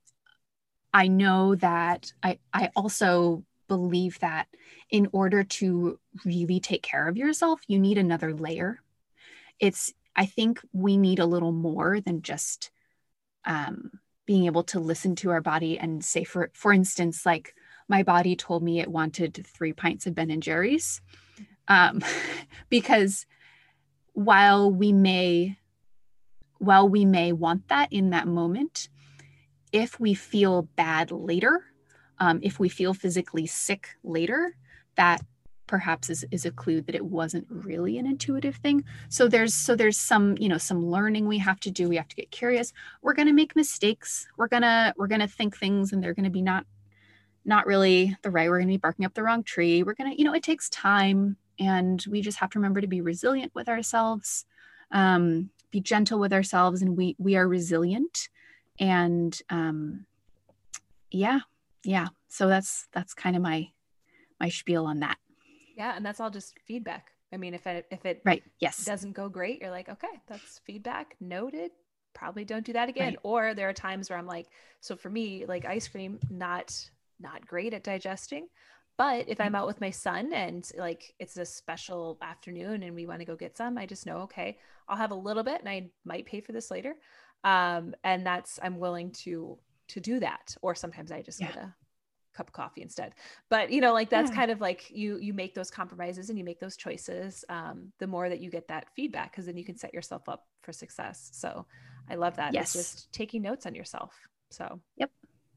I 0.96 1.08
know 1.08 1.54
that 1.56 2.12
I, 2.22 2.38
I 2.54 2.70
also 2.74 3.44
believe 3.68 4.18
that 4.20 4.48
in 4.90 5.08
order 5.12 5.44
to 5.44 5.98
really 6.24 6.60
take 6.60 6.82
care 6.82 7.06
of 7.06 7.18
yourself, 7.18 7.60
you 7.68 7.78
need 7.78 7.98
another 7.98 8.32
layer. 8.32 8.80
It's, 9.60 9.92
I 10.14 10.26
think 10.26 10.60
we 10.72 10.96
need 10.96 11.18
a 11.18 11.26
little 11.26 11.52
more 11.52 12.00
than 12.00 12.22
just 12.22 12.70
um, 13.46 13.90
being 14.26 14.46
able 14.46 14.64
to 14.64 14.80
listen 14.80 15.14
to 15.16 15.30
our 15.30 15.40
body 15.40 15.78
and 15.78 16.04
say, 16.04 16.24
for, 16.24 16.50
for 16.52 16.72
instance, 16.72 17.24
like 17.24 17.54
my 17.88 18.02
body 18.02 18.36
told 18.36 18.62
me 18.62 18.80
it 18.80 18.90
wanted 18.90 19.46
three 19.46 19.72
pints 19.72 20.06
of 20.06 20.14
Ben 20.14 20.30
and 20.30 20.42
Jerry's. 20.42 21.00
Um, 21.68 22.02
because 22.68 23.26
while 24.12 24.70
we 24.70 24.92
may, 24.92 25.58
while 26.58 26.88
we 26.88 27.04
may 27.04 27.32
want 27.32 27.68
that 27.68 27.92
in 27.92 28.10
that 28.10 28.26
moment, 28.26 28.88
if 29.72 30.00
we 30.00 30.14
feel 30.14 30.62
bad 30.76 31.10
later, 31.10 31.64
um, 32.18 32.40
if 32.42 32.58
we 32.58 32.68
feel 32.68 32.94
physically 32.94 33.46
sick 33.46 33.90
later, 34.02 34.56
that 34.96 35.22
perhaps 35.66 36.10
is, 36.10 36.24
is 36.30 36.44
a 36.44 36.50
clue 36.50 36.80
that 36.82 36.94
it 36.94 37.04
wasn't 37.04 37.46
really 37.48 37.98
an 37.98 38.06
intuitive 38.06 38.56
thing. 38.56 38.84
So 39.08 39.28
there's 39.28 39.54
so 39.54 39.74
there's 39.76 39.98
some 39.98 40.36
you 40.38 40.48
know 40.48 40.58
some 40.58 40.84
learning 40.84 41.26
we 41.26 41.38
have 41.38 41.60
to 41.60 41.70
do. 41.70 41.88
We 41.88 41.96
have 41.96 42.08
to 42.08 42.16
get 42.16 42.30
curious. 42.30 42.72
We're 43.02 43.14
going 43.14 43.28
to 43.28 43.32
make 43.32 43.56
mistakes. 43.56 44.26
We're 44.36 44.48
going 44.48 44.62
to 44.62 44.94
we're 44.96 45.06
going 45.06 45.20
to 45.20 45.28
think 45.28 45.56
things 45.56 45.92
and 45.92 46.02
they're 46.02 46.14
going 46.14 46.24
to 46.24 46.30
be 46.30 46.42
not 46.42 46.66
not 47.44 47.66
really 47.66 48.16
the 48.22 48.30
right. 48.30 48.48
We're 48.48 48.58
going 48.58 48.68
to 48.68 48.74
be 48.74 48.78
barking 48.78 49.04
up 49.04 49.14
the 49.14 49.22
wrong 49.22 49.42
tree. 49.42 49.82
We're 49.82 49.94
going 49.94 50.12
to 50.12 50.18
you 50.18 50.24
know 50.24 50.34
it 50.34 50.42
takes 50.42 50.68
time 50.70 51.36
and 51.58 52.04
we 52.10 52.20
just 52.20 52.38
have 52.38 52.50
to 52.50 52.58
remember 52.58 52.80
to 52.80 52.86
be 52.86 53.00
resilient 53.00 53.54
with 53.54 53.68
ourselves 53.68 54.44
um, 54.92 55.50
be 55.70 55.80
gentle 55.80 56.18
with 56.18 56.32
ourselves 56.32 56.82
and 56.82 56.96
we 56.96 57.16
we 57.18 57.36
are 57.36 57.48
resilient 57.48 58.28
and 58.78 59.40
um, 59.50 60.06
yeah 61.10 61.40
yeah. 61.86 62.08
So 62.28 62.48
that's 62.48 62.88
that's 62.92 63.14
kind 63.14 63.36
of 63.36 63.42
my 63.42 63.68
my 64.40 64.48
spiel 64.48 64.84
on 64.84 65.00
that 65.00 65.16
yeah 65.76 65.94
and 65.94 66.04
that's 66.04 66.20
all 66.20 66.30
just 66.30 66.54
feedback 66.66 67.12
i 67.32 67.36
mean 67.36 67.54
if 67.54 67.66
it 67.66 67.86
if 67.90 68.04
it 68.04 68.22
right 68.24 68.42
yes 68.60 68.84
doesn't 68.84 69.12
go 69.12 69.28
great 69.28 69.60
you're 69.60 69.70
like 69.70 69.88
okay 69.88 70.20
that's 70.26 70.60
feedback 70.64 71.16
noted 71.20 71.70
probably 72.14 72.44
don't 72.44 72.64
do 72.64 72.72
that 72.72 72.88
again 72.88 73.08
right. 73.08 73.18
or 73.22 73.54
there 73.54 73.68
are 73.68 73.74
times 73.74 74.08
where 74.08 74.18
i'm 74.18 74.26
like 74.26 74.46
so 74.80 74.96
for 74.96 75.10
me 75.10 75.44
like 75.46 75.64
ice 75.64 75.86
cream 75.86 76.18
not 76.30 76.74
not 77.20 77.46
great 77.46 77.74
at 77.74 77.84
digesting 77.84 78.48
but 78.96 79.28
if 79.28 79.40
i'm 79.40 79.48
mm-hmm. 79.48 79.56
out 79.56 79.66
with 79.66 79.80
my 79.80 79.90
son 79.90 80.32
and 80.32 80.70
like 80.78 81.14
it's 81.18 81.36
a 81.36 81.44
special 81.44 82.16
afternoon 82.22 82.82
and 82.82 82.94
we 82.94 83.06
want 83.06 83.20
to 83.20 83.26
go 83.26 83.36
get 83.36 83.56
some 83.56 83.76
i 83.76 83.84
just 83.84 84.06
know 84.06 84.18
okay 84.18 84.56
i'll 84.88 84.96
have 84.96 85.10
a 85.10 85.14
little 85.14 85.42
bit 85.42 85.60
and 85.60 85.68
i 85.68 85.88
might 86.04 86.26
pay 86.26 86.40
for 86.40 86.52
this 86.52 86.70
later 86.70 86.96
um, 87.44 87.94
and 88.02 88.26
that's 88.26 88.58
i'm 88.62 88.78
willing 88.78 89.10
to 89.10 89.58
to 89.88 90.00
do 90.00 90.18
that 90.18 90.56
or 90.62 90.74
sometimes 90.74 91.12
i 91.12 91.20
just 91.20 91.40
yeah. 91.40 91.48
get 91.48 91.56
a 91.56 91.74
cup 92.36 92.48
of 92.48 92.52
coffee 92.52 92.82
instead. 92.82 93.14
But 93.48 93.70
you 93.70 93.80
know 93.80 93.92
like 93.92 94.10
that's 94.10 94.30
yeah. 94.30 94.36
kind 94.36 94.50
of 94.50 94.60
like 94.60 94.90
you 94.90 95.18
you 95.18 95.32
make 95.32 95.54
those 95.54 95.70
compromises 95.70 96.30
and 96.30 96.38
you 96.38 96.44
make 96.44 96.60
those 96.60 96.76
choices 96.76 97.44
um, 97.48 97.92
the 97.98 98.06
more 98.06 98.28
that 98.28 98.40
you 98.40 98.50
get 98.50 98.68
that 98.68 98.86
feedback 98.94 99.32
because 99.32 99.46
then 99.46 99.56
you 99.56 99.64
can 99.64 99.76
set 99.76 99.94
yourself 99.94 100.28
up 100.28 100.46
for 100.62 100.72
success. 100.72 101.30
So 101.32 101.66
i 102.08 102.14
love 102.14 102.36
that. 102.36 102.54
Yes. 102.54 102.74
it's 102.74 102.92
just 102.92 103.12
taking 103.12 103.42
notes 103.42 103.66
on 103.66 103.74
yourself. 103.74 104.14
So 104.50 104.80
yep. 104.96 105.10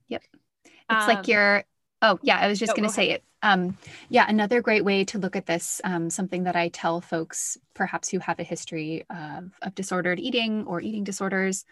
Yep. 0.08 0.24
It's 0.66 0.74
um, 0.90 1.08
like 1.08 1.28
you're 1.28 1.64
Oh, 2.02 2.18
yeah, 2.22 2.38
I 2.40 2.48
was 2.48 2.60
just 2.60 2.76
going 2.76 2.88
to 2.88 2.94
say 2.94 3.10
it. 3.10 3.24
Um, 3.44 3.78
yeah, 4.08 4.26
another 4.28 4.62
great 4.62 4.86
way 4.86 5.04
to 5.06 5.18
look 5.18 5.36
at 5.36 5.46
this, 5.46 5.82
um, 5.84 6.10
something 6.10 6.44
that 6.44 6.56
I 6.56 6.70
tell 6.70 7.02
folks, 7.02 7.58
perhaps 7.74 8.10
who 8.10 8.20
have 8.20 8.40
a 8.40 8.44
history 8.44 9.06
of, 9.10 9.52
of 9.62 9.76
disordered 9.76 10.20
eating 10.20 10.66
or 10.66 10.82
eating 10.82 11.04
disorders, 11.04 11.66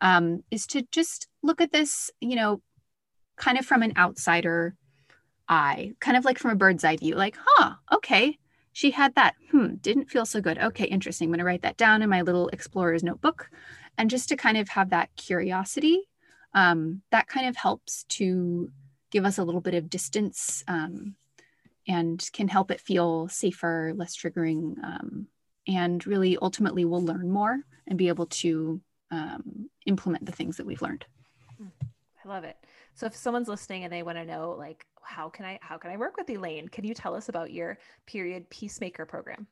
um, 0.00 0.42
is 0.50 0.66
to 0.68 0.82
just 0.90 1.28
look 1.42 1.60
at 1.60 1.72
this, 1.72 2.10
you 2.20 2.36
know, 2.36 2.62
kind 3.36 3.58
of 3.58 3.66
from 3.66 3.82
an 3.82 3.92
outsider 3.96 4.76
eye, 5.48 5.92
kind 6.00 6.16
of 6.16 6.24
like 6.24 6.38
from 6.38 6.50
a 6.50 6.56
bird's 6.56 6.84
eye 6.84 6.96
view, 6.96 7.14
like, 7.14 7.36
huh, 7.38 7.74
okay, 7.92 8.38
she 8.72 8.90
had 8.90 9.14
that. 9.14 9.34
Hmm, 9.50 9.74
didn't 9.76 10.10
feel 10.10 10.26
so 10.26 10.40
good. 10.40 10.58
Okay, 10.58 10.84
interesting. 10.84 11.26
I'm 11.26 11.30
going 11.30 11.38
to 11.38 11.44
write 11.44 11.62
that 11.62 11.76
down 11.76 12.02
in 12.02 12.10
my 12.10 12.22
little 12.22 12.48
explorer's 12.48 13.04
notebook 13.04 13.50
and 13.96 14.10
just 14.10 14.28
to 14.28 14.36
kind 14.36 14.56
of 14.56 14.68
have 14.70 14.90
that 14.90 15.14
curiosity 15.16 16.08
um, 16.54 17.02
that 17.10 17.28
kind 17.28 17.48
of 17.48 17.56
helps 17.56 18.04
to 18.04 18.70
give 19.10 19.24
us 19.24 19.38
a 19.38 19.44
little 19.44 19.60
bit 19.60 19.74
of 19.74 19.90
distance 19.90 20.64
um, 20.68 21.14
and 21.86 22.28
can 22.32 22.48
help 22.48 22.70
it 22.70 22.80
feel 22.80 23.28
safer 23.28 23.92
less 23.96 24.16
triggering 24.16 24.82
um, 24.82 25.26
and 25.66 26.06
really 26.06 26.38
ultimately 26.40 26.84
we'll 26.84 27.04
learn 27.04 27.30
more 27.30 27.60
and 27.86 27.98
be 27.98 28.08
able 28.08 28.26
to 28.26 28.80
um, 29.10 29.68
implement 29.86 30.24
the 30.24 30.32
things 30.32 30.56
that 30.56 30.66
we've 30.66 30.82
learned 30.82 31.04
i 32.24 32.28
love 32.28 32.44
it 32.44 32.56
so 32.94 33.06
if 33.06 33.16
someone's 33.16 33.48
listening 33.48 33.84
and 33.84 33.92
they 33.92 34.02
want 34.02 34.18
to 34.18 34.24
know 34.24 34.54
like 34.58 34.86
how 35.02 35.28
can 35.28 35.44
i 35.44 35.58
how 35.60 35.76
can 35.76 35.90
i 35.90 35.96
work 35.96 36.16
with 36.16 36.30
elaine? 36.30 36.68
Can 36.68 36.84
you 36.84 36.94
tell 36.94 37.14
us 37.14 37.28
about 37.28 37.52
your 37.52 37.78
period 38.06 38.48
peacemaker 38.50 39.04
program? 39.04 39.46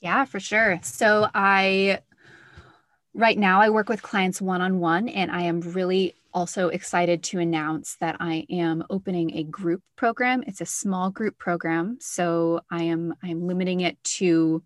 Yeah 0.00 0.24
for 0.24 0.40
sure. 0.40 0.78
So 0.82 1.28
i 1.34 2.00
right 3.14 3.38
now 3.38 3.60
i 3.60 3.68
work 3.68 3.88
with 3.88 4.02
clients 4.02 4.40
one-on-one 4.40 5.08
and 5.08 5.30
i 5.30 5.42
am 5.42 5.60
really 5.60 6.14
also 6.32 6.68
excited 6.68 7.22
to 7.22 7.38
announce 7.38 7.96
that 8.00 8.16
i 8.20 8.46
am 8.48 8.82
opening 8.88 9.36
a 9.36 9.44
group 9.44 9.82
program. 9.96 10.42
It's 10.46 10.62
a 10.62 10.66
small 10.66 11.10
group 11.10 11.38
program 11.38 11.98
so 12.00 12.60
i 12.70 12.84
am 12.84 13.14
i'm 13.22 13.46
limiting 13.46 13.80
it 13.80 14.02
to 14.04 14.62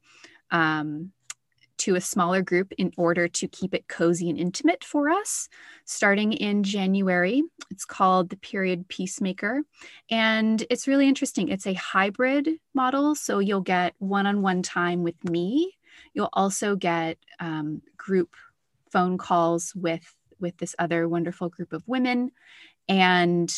um, 0.51 1.13
to 1.87 1.95
a 1.95 2.01
smaller 2.01 2.43
group 2.43 2.73
in 2.79 2.93
order 2.97 3.29
to 3.29 3.47
keep 3.47 3.73
it 3.73 3.87
cozy 3.87 4.29
and 4.29 4.37
intimate 4.37 4.83
for 4.83 5.09
us 5.09 5.49
starting 5.85 6.33
in 6.33 6.65
January. 6.65 7.45
It's 7.71 7.85
called 7.85 8.29
the 8.29 8.37
Period 8.37 8.89
Peacemaker. 8.89 9.63
And 10.11 10.65
it's 10.69 10.89
really 10.89 11.07
interesting. 11.07 11.49
It's 11.49 11.65
a 11.65 11.75
hybrid 11.75 12.49
model. 12.75 13.15
So 13.15 13.39
you'll 13.39 13.61
get 13.61 13.95
one 13.99 14.27
on 14.27 14.43
one 14.43 14.65
time 14.65 15.05
with 15.05 15.23
me. 15.31 15.75
You'll 16.13 16.29
also 16.33 16.75
get 16.75 17.19
um, 17.39 17.83
group 17.97 18.35
phone 18.91 19.17
calls 19.17 19.73
with, 19.77 20.13
with 20.41 20.57
this 20.57 20.75
other 20.81 21.09
wonderful 21.09 21.51
group 21.51 21.73
of 21.73 21.85
women. 21.87 22.33
And 22.89 23.55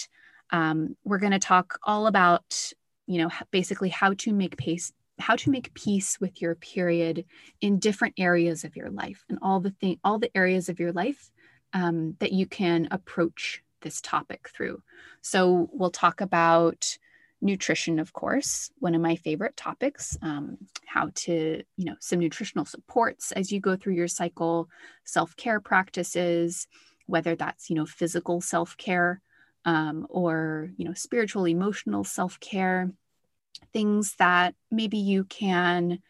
um, 0.51 0.99
we're 1.03 1.17
going 1.17 1.33
to 1.33 1.39
talk 1.39 1.79
all 1.83 2.07
about 2.07 2.75
you 3.07 3.23
know 3.23 3.31
basically 3.51 3.89
how 3.89 4.13
to 4.13 4.35
make 4.35 4.59
pace 4.59 4.93
how 5.19 5.37
to 5.37 5.51
make 5.51 5.75
peace 5.75 6.21
with 6.21 6.41
your 6.41 6.55
period 6.55 7.25
in 7.61 7.79
different 7.79 8.15
areas 8.19 8.65
of 8.65 8.77
your 8.77 8.91
life 8.91 9.25
and 9.29 9.39
all 9.43 9.61
the 9.61 9.71
thing 9.71 9.99
all 10.05 10.19
the 10.19 10.37
areas 10.37 10.69
of 10.69 10.79
your 10.79 10.93
life 10.93 11.31
um, 11.73 12.17
that 12.21 12.33
you 12.33 12.47
can 12.47 12.89
approach 12.91 13.63
this 13.83 14.01
topic 14.01 14.49
through. 14.55 14.83
So 15.21 15.69
we'll 15.73 15.91
talk 15.91 16.21
about 16.21 16.99
nutrition 17.41 18.01
of 18.01 18.13
course 18.13 18.71
one 18.81 18.97
of 18.97 19.01
my 19.01 19.15
favorite 19.15 19.57
topics 19.57 20.19
um, 20.23 20.59
how 20.87 21.09
to 21.15 21.63
you 21.77 21.85
know 21.85 21.95
some 22.01 22.19
nutritional 22.19 22.65
supports 22.65 23.31
as 23.33 23.53
you 23.53 23.61
go 23.61 23.77
through 23.77 23.95
your 23.95 24.09
cycle 24.09 24.69
self-care 25.05 25.61
practices 25.61 26.67
whether 27.07 27.37
that's 27.37 27.71
you 27.71 27.77
know 27.77 27.87
physical 27.87 28.41
self-care 28.41 29.21
um, 29.65 30.05
or 30.11 30.71
you 30.77 30.85
know 30.85 30.95
spiritual 30.95 31.47
emotional 31.47 32.03
self-care 32.03 32.91
things 33.73 34.15
that 34.19 34.55
maybe 34.71 34.99
you 34.99 35.25
can 35.25 36.01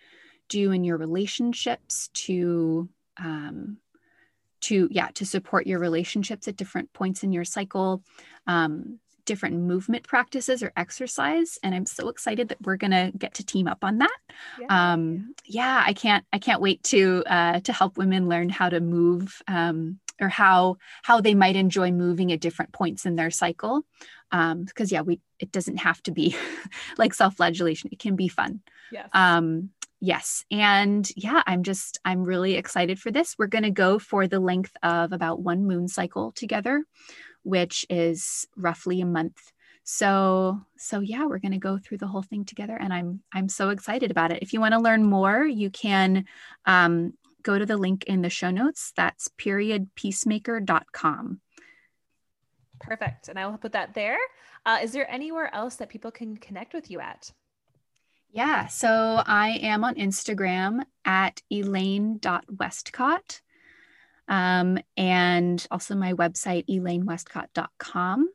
do 0.48 0.72
in 0.72 0.84
your 0.84 0.96
relationships 0.96 2.08
to 2.14 2.88
um, 3.18 3.78
to 4.60 4.88
yeah 4.90 5.08
to 5.14 5.24
support 5.24 5.66
your 5.66 5.78
relationships 5.78 6.48
at 6.48 6.56
different 6.56 6.92
points 6.92 7.22
in 7.22 7.32
your 7.32 7.44
cycle 7.44 8.02
um, 8.46 8.98
different 9.24 9.56
movement 9.56 10.06
practices 10.06 10.62
or 10.62 10.72
exercise 10.76 11.58
and 11.62 11.74
i'm 11.74 11.84
so 11.84 12.08
excited 12.08 12.48
that 12.48 12.56
we're 12.62 12.76
gonna 12.76 13.12
get 13.12 13.34
to 13.34 13.44
team 13.44 13.68
up 13.68 13.84
on 13.84 13.98
that. 13.98 14.16
Yeah, 14.58 14.92
um, 14.92 15.34
yeah. 15.44 15.82
i 15.86 15.92
can't 15.92 16.24
i 16.32 16.38
can't 16.38 16.62
wait 16.62 16.82
to 16.84 17.22
uh, 17.26 17.60
to 17.60 17.72
help 17.72 17.98
women 17.98 18.28
learn 18.28 18.48
how 18.48 18.68
to 18.68 18.80
move 18.80 19.42
um, 19.46 19.98
or 20.20 20.28
how 20.28 20.76
how 21.02 21.20
they 21.20 21.34
might 21.34 21.56
enjoy 21.56 21.90
moving 21.90 22.32
at 22.32 22.40
different 22.40 22.72
points 22.72 23.06
in 23.06 23.16
their 23.16 23.30
cycle. 23.30 23.82
Um 24.30 24.64
because 24.64 24.92
yeah 24.92 25.02
we 25.02 25.20
it 25.38 25.52
doesn't 25.52 25.78
have 25.78 26.02
to 26.04 26.10
be 26.10 26.36
like 26.98 27.14
self-flagellation. 27.14 27.90
It 27.92 27.98
can 27.98 28.16
be 28.16 28.28
fun. 28.28 28.60
Yes. 28.92 29.08
Um 29.12 29.70
yes. 30.00 30.44
And 30.50 31.08
yeah 31.16 31.42
i'm 31.46 31.62
just 31.62 31.98
i'm 32.04 32.24
really 32.24 32.54
excited 32.54 32.98
for 32.98 33.10
this. 33.10 33.36
We're 33.38 33.46
going 33.46 33.64
to 33.64 33.70
go 33.70 33.98
for 33.98 34.26
the 34.26 34.40
length 34.40 34.76
of 34.82 35.12
about 35.12 35.40
one 35.40 35.66
moon 35.66 35.88
cycle 35.88 36.32
together 36.32 36.84
which 37.42 37.86
is 37.88 38.46
roughly 38.56 39.00
a 39.00 39.06
month. 39.06 39.52
So 39.84 40.60
so 40.76 41.00
yeah 41.00 41.24
we're 41.24 41.38
going 41.38 41.52
to 41.52 41.58
go 41.58 41.78
through 41.78 41.98
the 41.98 42.06
whole 42.06 42.22
thing 42.22 42.44
together 42.44 42.76
and 42.76 42.92
i'm 42.92 43.22
i'm 43.32 43.48
so 43.48 43.70
excited 43.70 44.10
about 44.10 44.32
it. 44.32 44.42
If 44.42 44.52
you 44.52 44.60
want 44.60 44.74
to 44.74 44.80
learn 44.80 45.02
more 45.02 45.44
you 45.44 45.70
can 45.70 46.26
um, 46.66 47.14
go 47.42 47.58
to 47.58 47.66
the 47.66 47.76
link 47.76 48.04
in 48.04 48.22
the 48.22 48.30
show 48.30 48.50
notes 48.50 48.92
that's 48.96 49.28
periodpeacemaker.com 49.38 51.40
Perfect. 52.80 53.28
And 53.28 53.38
I 53.38 53.46
will 53.46 53.58
put 53.58 53.72
that 53.72 53.94
there. 53.94 54.18
Uh, 54.64 54.78
is 54.82 54.92
there 54.92 55.10
anywhere 55.10 55.52
else 55.54 55.76
that 55.76 55.88
people 55.88 56.10
can 56.10 56.36
connect 56.36 56.74
with 56.74 56.90
you 56.90 57.00
at? 57.00 57.32
Yeah. 58.30 58.66
So 58.66 59.22
I 59.24 59.58
am 59.62 59.84
on 59.84 59.94
Instagram 59.94 60.82
at 61.04 61.40
elaine.westcott. 61.50 63.40
Um, 64.28 64.78
and 64.96 65.66
also 65.70 65.94
my 65.94 66.12
website, 66.12 66.66
elainewestcott.com. 66.68 68.28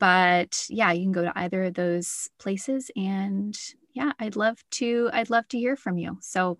But 0.00 0.66
yeah, 0.70 0.92
you 0.92 1.02
can 1.02 1.12
go 1.12 1.22
to 1.22 1.38
either 1.38 1.64
of 1.64 1.74
those 1.74 2.30
places 2.38 2.90
and 2.96 3.56
yeah, 3.92 4.12
I'd 4.18 4.36
love 4.36 4.58
to, 4.72 5.10
I'd 5.12 5.30
love 5.30 5.46
to 5.48 5.58
hear 5.58 5.76
from 5.76 5.98
you. 5.98 6.18
So 6.20 6.58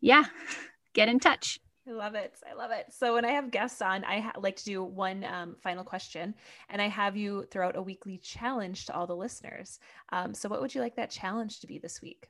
yeah, 0.00 0.24
get 0.92 1.08
in 1.08 1.20
touch. 1.20 1.60
I 1.88 1.92
love 1.92 2.14
it. 2.14 2.34
I 2.48 2.54
love 2.54 2.70
it. 2.70 2.86
So 2.90 3.14
when 3.14 3.24
I 3.24 3.30
have 3.32 3.50
guests 3.50 3.80
on, 3.80 4.04
I 4.04 4.20
ha- 4.20 4.32
like 4.38 4.56
to 4.56 4.64
do 4.64 4.84
one 4.84 5.24
um, 5.24 5.56
final 5.62 5.84
question, 5.84 6.34
and 6.68 6.82
I 6.82 6.88
have 6.88 7.16
you 7.16 7.46
throw 7.50 7.66
out 7.66 7.76
a 7.76 7.82
weekly 7.82 8.18
challenge 8.18 8.86
to 8.86 8.94
all 8.94 9.06
the 9.06 9.16
listeners. 9.16 9.78
Um, 10.10 10.34
so 10.34 10.48
what 10.48 10.60
would 10.60 10.74
you 10.74 10.82
like 10.82 10.96
that 10.96 11.10
challenge 11.10 11.60
to 11.60 11.66
be 11.66 11.78
this 11.78 12.02
week? 12.02 12.28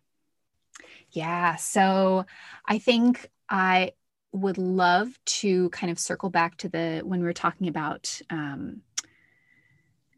Yeah. 1.11 1.57
So 1.57 2.25
I 2.67 2.79
think 2.79 3.29
I 3.49 3.93
would 4.33 4.59
love 4.59 5.19
to 5.25 5.71
kind 5.71 5.91
of 5.91 5.99
circle 5.99 6.31
back 6.31 6.57
to 6.59 6.69
the 6.69 7.01
when 7.05 7.21
we 7.21 7.27
were 7.27 7.33
talking 7.33 7.69
about 7.69 8.21
um, 8.31 8.83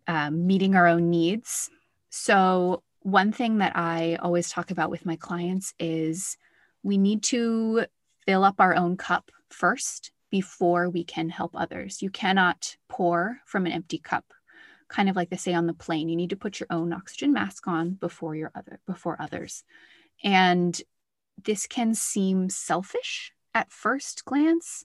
uh, 0.06 0.30
meeting 0.30 0.74
our 0.74 0.86
own 0.86 1.08
needs. 1.08 1.70
So 2.10 2.82
one 3.00 3.32
thing 3.32 3.58
that 3.58 3.72
I 3.74 4.16
always 4.16 4.50
talk 4.50 4.70
about 4.70 4.90
with 4.90 5.06
my 5.06 5.16
clients 5.16 5.72
is 5.78 6.36
we 6.82 6.98
need 6.98 7.22
to 7.24 7.86
fill 8.26 8.44
up 8.44 8.56
our 8.58 8.74
own 8.74 8.96
cup 8.96 9.30
first 9.50 10.12
before 10.30 10.88
we 10.88 11.04
can 11.04 11.28
help 11.28 11.52
others. 11.54 12.02
You 12.02 12.10
cannot 12.10 12.76
pour 12.88 13.40
from 13.44 13.66
an 13.66 13.72
empty 13.72 13.98
cup. 13.98 14.24
Kind 14.88 15.08
of 15.08 15.16
like 15.16 15.30
they 15.30 15.36
say 15.36 15.54
on 15.54 15.66
the 15.66 15.74
plane, 15.74 16.08
you 16.08 16.16
need 16.16 16.30
to 16.30 16.36
put 16.36 16.60
your 16.60 16.68
own 16.70 16.92
oxygen 16.92 17.32
mask 17.32 17.66
on 17.68 17.90
before 17.90 18.34
your 18.34 18.50
other 18.54 18.80
before 18.86 19.20
others. 19.20 19.64
And 20.22 20.80
this 21.42 21.66
can 21.66 21.94
seem 21.94 22.50
selfish 22.50 23.32
at 23.54 23.72
first 23.72 24.24
glance, 24.24 24.84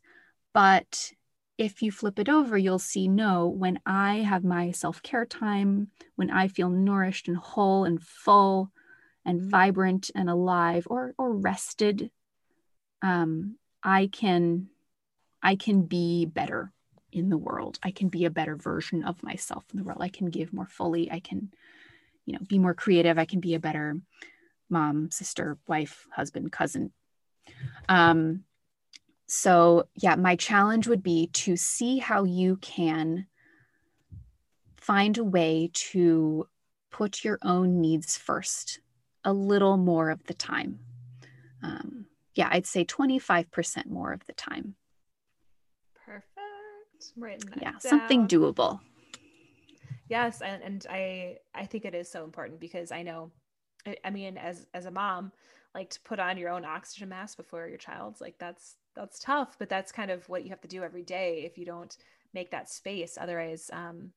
but 0.54 1.12
if 1.58 1.82
you 1.82 1.92
flip 1.92 2.20
it 2.20 2.30
over, 2.30 2.58
you'll 2.58 2.80
see 2.80 3.08
no, 3.08 3.48
when 3.48 3.80
I 3.86 4.16
have 4.18 4.44
my 4.44 4.72
self 4.72 5.02
care 5.02 5.26
time, 5.26 5.90
when 6.16 6.30
I 6.30 6.48
feel 6.48 6.70
nourished 6.70 7.28
and 7.28 7.38
whole 7.38 7.86
and 7.86 8.02
full 8.02 8.72
and 9.24 9.42
vibrant 9.42 10.12
and 10.14 10.30
alive 10.30 10.86
or, 10.90 11.14
or 11.18 11.34
rested 11.34 12.12
um, 13.06 13.58
I 13.84 14.08
can 14.12 14.68
I 15.44 15.56
can 15.56 15.84
be 15.84 16.26
better 16.26 16.74
in 17.12 17.30
the 17.30 17.38
world. 17.38 17.78
I 17.84 17.92
can 17.92 18.10
be 18.10 18.26
a 18.26 18.32
better 18.32 18.56
version 18.56 19.04
of 19.04 19.22
myself 19.22 19.64
in 19.72 19.78
the 19.78 19.84
world. 19.84 20.02
I 20.02 20.10
can 20.10 20.32
give 20.32 20.52
more 20.52 20.66
fully. 20.66 21.12
I 21.12 21.20
can, 21.20 21.54
you 22.26 22.34
know, 22.34 22.40
be 22.48 22.58
more 22.58 22.74
creative. 22.74 23.20
I 23.20 23.26
can 23.26 23.40
be 23.40 23.54
a 23.54 23.60
better 23.60 23.96
mom, 24.72 25.12
sister, 25.12 25.60
wife, 25.68 26.08
husband, 26.12 26.52
cousin. 26.52 26.92
Um, 27.88 28.44
so 29.28 29.88
yeah, 29.96 30.16
my 30.16 30.36
challenge 30.36 30.88
would 30.88 31.04
be 31.04 31.28
to 31.28 31.56
see 31.56 32.00
how 32.00 32.24
you 32.24 32.58
can 32.58 33.28
find 34.78 35.16
a 35.20 35.24
way 35.24 35.70
to 35.74 36.48
put 36.90 37.24
your 37.24 37.38
own 37.44 37.82
needs 37.82 38.18
first 38.18 38.80
a 39.24 39.32
little 39.32 39.78
more 39.78 40.10
of 40.10 40.24
the 40.24 40.34
time. 40.34 40.80
Um, 41.62 42.08
yeah, 42.36 42.50
I'd 42.52 42.66
say 42.66 42.86
25% 42.86 43.88
more 43.88 44.12
of 44.12 44.26
the 44.26 44.34
time. 44.34 44.76
Perfect. 46.06 46.36
Yeah, 47.62 47.72
down. 47.72 47.80
something 47.80 48.28
doable. 48.28 48.80
Yes, 50.10 50.42
and, 50.42 50.62
and 50.62 50.86
I 50.90 51.38
I 51.54 51.66
think 51.66 51.86
it 51.86 51.96
is 51.96 52.10
so 52.10 52.24
important 52.24 52.60
because 52.60 52.92
I 52.92 53.02
know 53.02 53.32
I, 53.88 53.96
I 54.04 54.10
mean 54.12 54.38
as 54.38 54.68
as 54.74 54.86
a 54.86 54.92
mom, 54.92 55.32
like 55.74 55.90
to 55.92 56.02
put 56.02 56.20
on 56.20 56.38
your 56.38 56.50
own 56.50 56.64
oxygen 56.64 57.10
mask 57.10 57.38
before 57.38 57.68
your 57.68 57.78
child's 57.78 58.22
like 58.22 58.38
that's 58.38 58.76
that's 58.96 59.20
tough, 59.20 59.58
but 59.58 59.70
that's 59.70 59.92
kind 59.92 60.12
of 60.12 60.28
what 60.30 60.44
you 60.44 60.50
have 60.50 60.62
to 60.62 60.68
do 60.68 60.84
every 60.84 61.04
day 61.04 61.44
if 61.46 61.58
you 61.58 61.66
don't 61.66 61.98
make 62.34 62.52
that 62.52 62.70
space. 62.70 63.18
Otherwise, 63.20 63.70
um, 63.74 64.12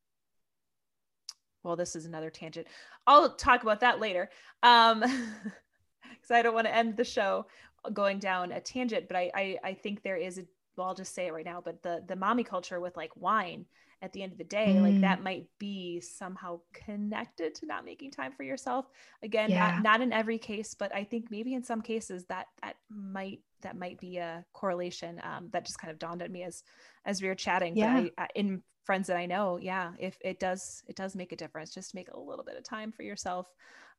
well, 1.62 1.76
this 1.76 1.96
is 1.96 2.06
another 2.06 2.30
tangent. 2.30 2.66
I'll 3.06 3.34
talk 3.34 3.62
about 3.62 3.80
that 3.80 3.98
later. 4.00 4.30
Um, 4.62 5.00
because 6.10 6.30
I 6.30 6.42
don't 6.42 6.54
want 6.54 6.66
to 6.66 6.74
end 6.74 6.96
the 6.96 7.04
show 7.04 7.46
going 7.92 8.18
down 8.18 8.52
a 8.52 8.60
tangent, 8.60 9.06
but 9.08 9.16
I, 9.16 9.30
I, 9.34 9.58
I 9.64 9.74
think 9.74 10.02
there 10.02 10.16
is 10.16 10.38
a 10.38 10.44
well, 10.76 10.86
I'll 10.86 10.94
just 10.94 11.12
say 11.12 11.26
it 11.26 11.32
right 11.32 11.44
now, 11.44 11.60
but 11.64 11.82
the 11.82 12.04
the 12.06 12.14
mommy 12.14 12.44
culture 12.44 12.78
with 12.78 12.96
like 12.96 13.10
wine 13.16 13.66
at 14.00 14.12
the 14.12 14.22
end 14.22 14.30
of 14.30 14.38
the 14.38 14.44
day, 14.44 14.76
Mm. 14.76 14.82
like 14.82 15.00
that 15.00 15.24
might 15.24 15.46
be 15.58 16.00
somehow 16.00 16.60
connected 16.72 17.52
to 17.56 17.66
not 17.66 17.84
making 17.84 18.12
time 18.12 18.30
for 18.32 18.44
yourself. 18.44 18.86
Again, 19.24 19.50
Yeah. 19.50 19.72
not, 19.72 19.82
not 19.82 20.00
in 20.02 20.12
every 20.12 20.38
case, 20.38 20.74
but 20.74 20.94
I 20.94 21.02
think 21.02 21.32
maybe 21.32 21.54
in 21.54 21.64
some 21.64 21.82
cases 21.82 22.26
that 22.26 22.46
that 22.62 22.76
might 22.88 23.40
that 23.62 23.76
might 23.76 23.98
be 23.98 24.18
a 24.18 24.44
correlation 24.52 25.20
um, 25.24 25.48
that 25.52 25.66
just 25.66 25.80
kind 25.80 25.90
of 25.90 25.98
dawned 25.98 26.22
on 26.22 26.30
me 26.30 26.44
as 26.44 26.62
as 27.04 27.20
we 27.20 27.26
were 27.26 27.34
chatting. 27.34 27.76
Yeah. 27.76 28.02
But 28.02 28.12
I, 28.16 28.22
I, 28.24 28.28
in 28.36 28.62
friends 28.84 29.08
that 29.08 29.16
I 29.16 29.26
know, 29.26 29.58
yeah, 29.60 29.92
if 29.98 30.16
it 30.20 30.38
does, 30.38 30.84
it 30.86 30.94
does 30.94 31.16
make 31.16 31.32
a 31.32 31.36
difference. 31.36 31.74
Just 31.74 31.92
make 31.92 32.08
a 32.12 32.20
little 32.20 32.44
bit 32.44 32.56
of 32.56 32.62
time 32.62 32.92
for 32.92 33.02
yourself, 33.02 33.48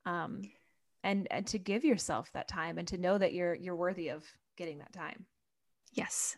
um, 0.06 0.44
and 1.04 1.28
and 1.32 1.46
to 1.48 1.58
give 1.58 1.84
yourself 1.84 2.32
that 2.34 2.48
time, 2.48 2.78
and 2.78 2.88
to 2.90 2.98
know 2.98 3.18
that 3.18 3.34
you're 3.34 3.56
you're 3.56 3.76
worthy 3.76 4.10
of 4.10 4.26
getting 4.56 4.80
that 4.80 4.94
time. 4.94 5.26
Yes. 5.94 6.38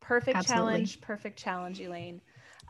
Perfect 0.00 0.36
Absolutely. 0.36 0.72
challenge. 0.72 1.00
Perfect 1.00 1.38
challenge, 1.38 1.80
Elaine. 1.80 2.20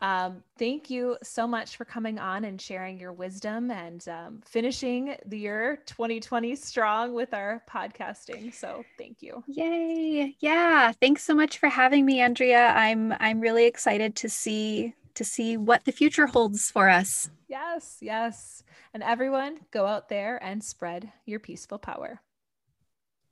Um, 0.03 0.43
thank 0.59 0.91
you 0.91 1.17
so 1.23 1.47
much 1.47 1.77
for 1.77 1.85
coming 1.85 2.19
on 2.19 2.45
and 2.45 2.61
sharing 2.61 2.99
your 2.99 3.13
wisdom 3.13 3.71
and 3.71 4.07
um, 4.09 4.41
finishing 4.45 5.17
the 5.27 5.39
year 5.39 5.83
2020 5.87 6.55
strong 6.57 7.15
with 7.15 7.33
our 7.33 7.63
podcasting. 7.71 8.53
So 8.53 8.85
thank 8.99 9.23
you. 9.23 9.43
Yay. 9.47 10.37
Yeah. 10.41 10.93
Thanks 10.93 11.25
so 11.25 11.35
much 11.35 11.59
for 11.59 11.69
having 11.69 12.05
me, 12.05 12.21
Andrea. 12.21 12.69
I'm 12.69 13.15
I'm 13.19 13.41
really 13.41 13.67
excited 13.67 14.17
to 14.17 14.29
see 14.29 14.95
to 15.15 15.25
see 15.25 15.57
what 15.57 15.85
the 15.85 15.93
future 15.93 16.27
holds 16.27 16.71
for 16.71 16.89
us. 16.89 17.31
Yes, 17.49 17.99
yes. 18.01 18.63
And 18.93 19.03
everyone, 19.03 19.61
go 19.71 19.87
out 19.87 20.09
there 20.09 20.43
and 20.43 20.63
spread 20.63 21.13
your 21.25 21.41
peaceful 21.41 21.79
power. 21.79 22.21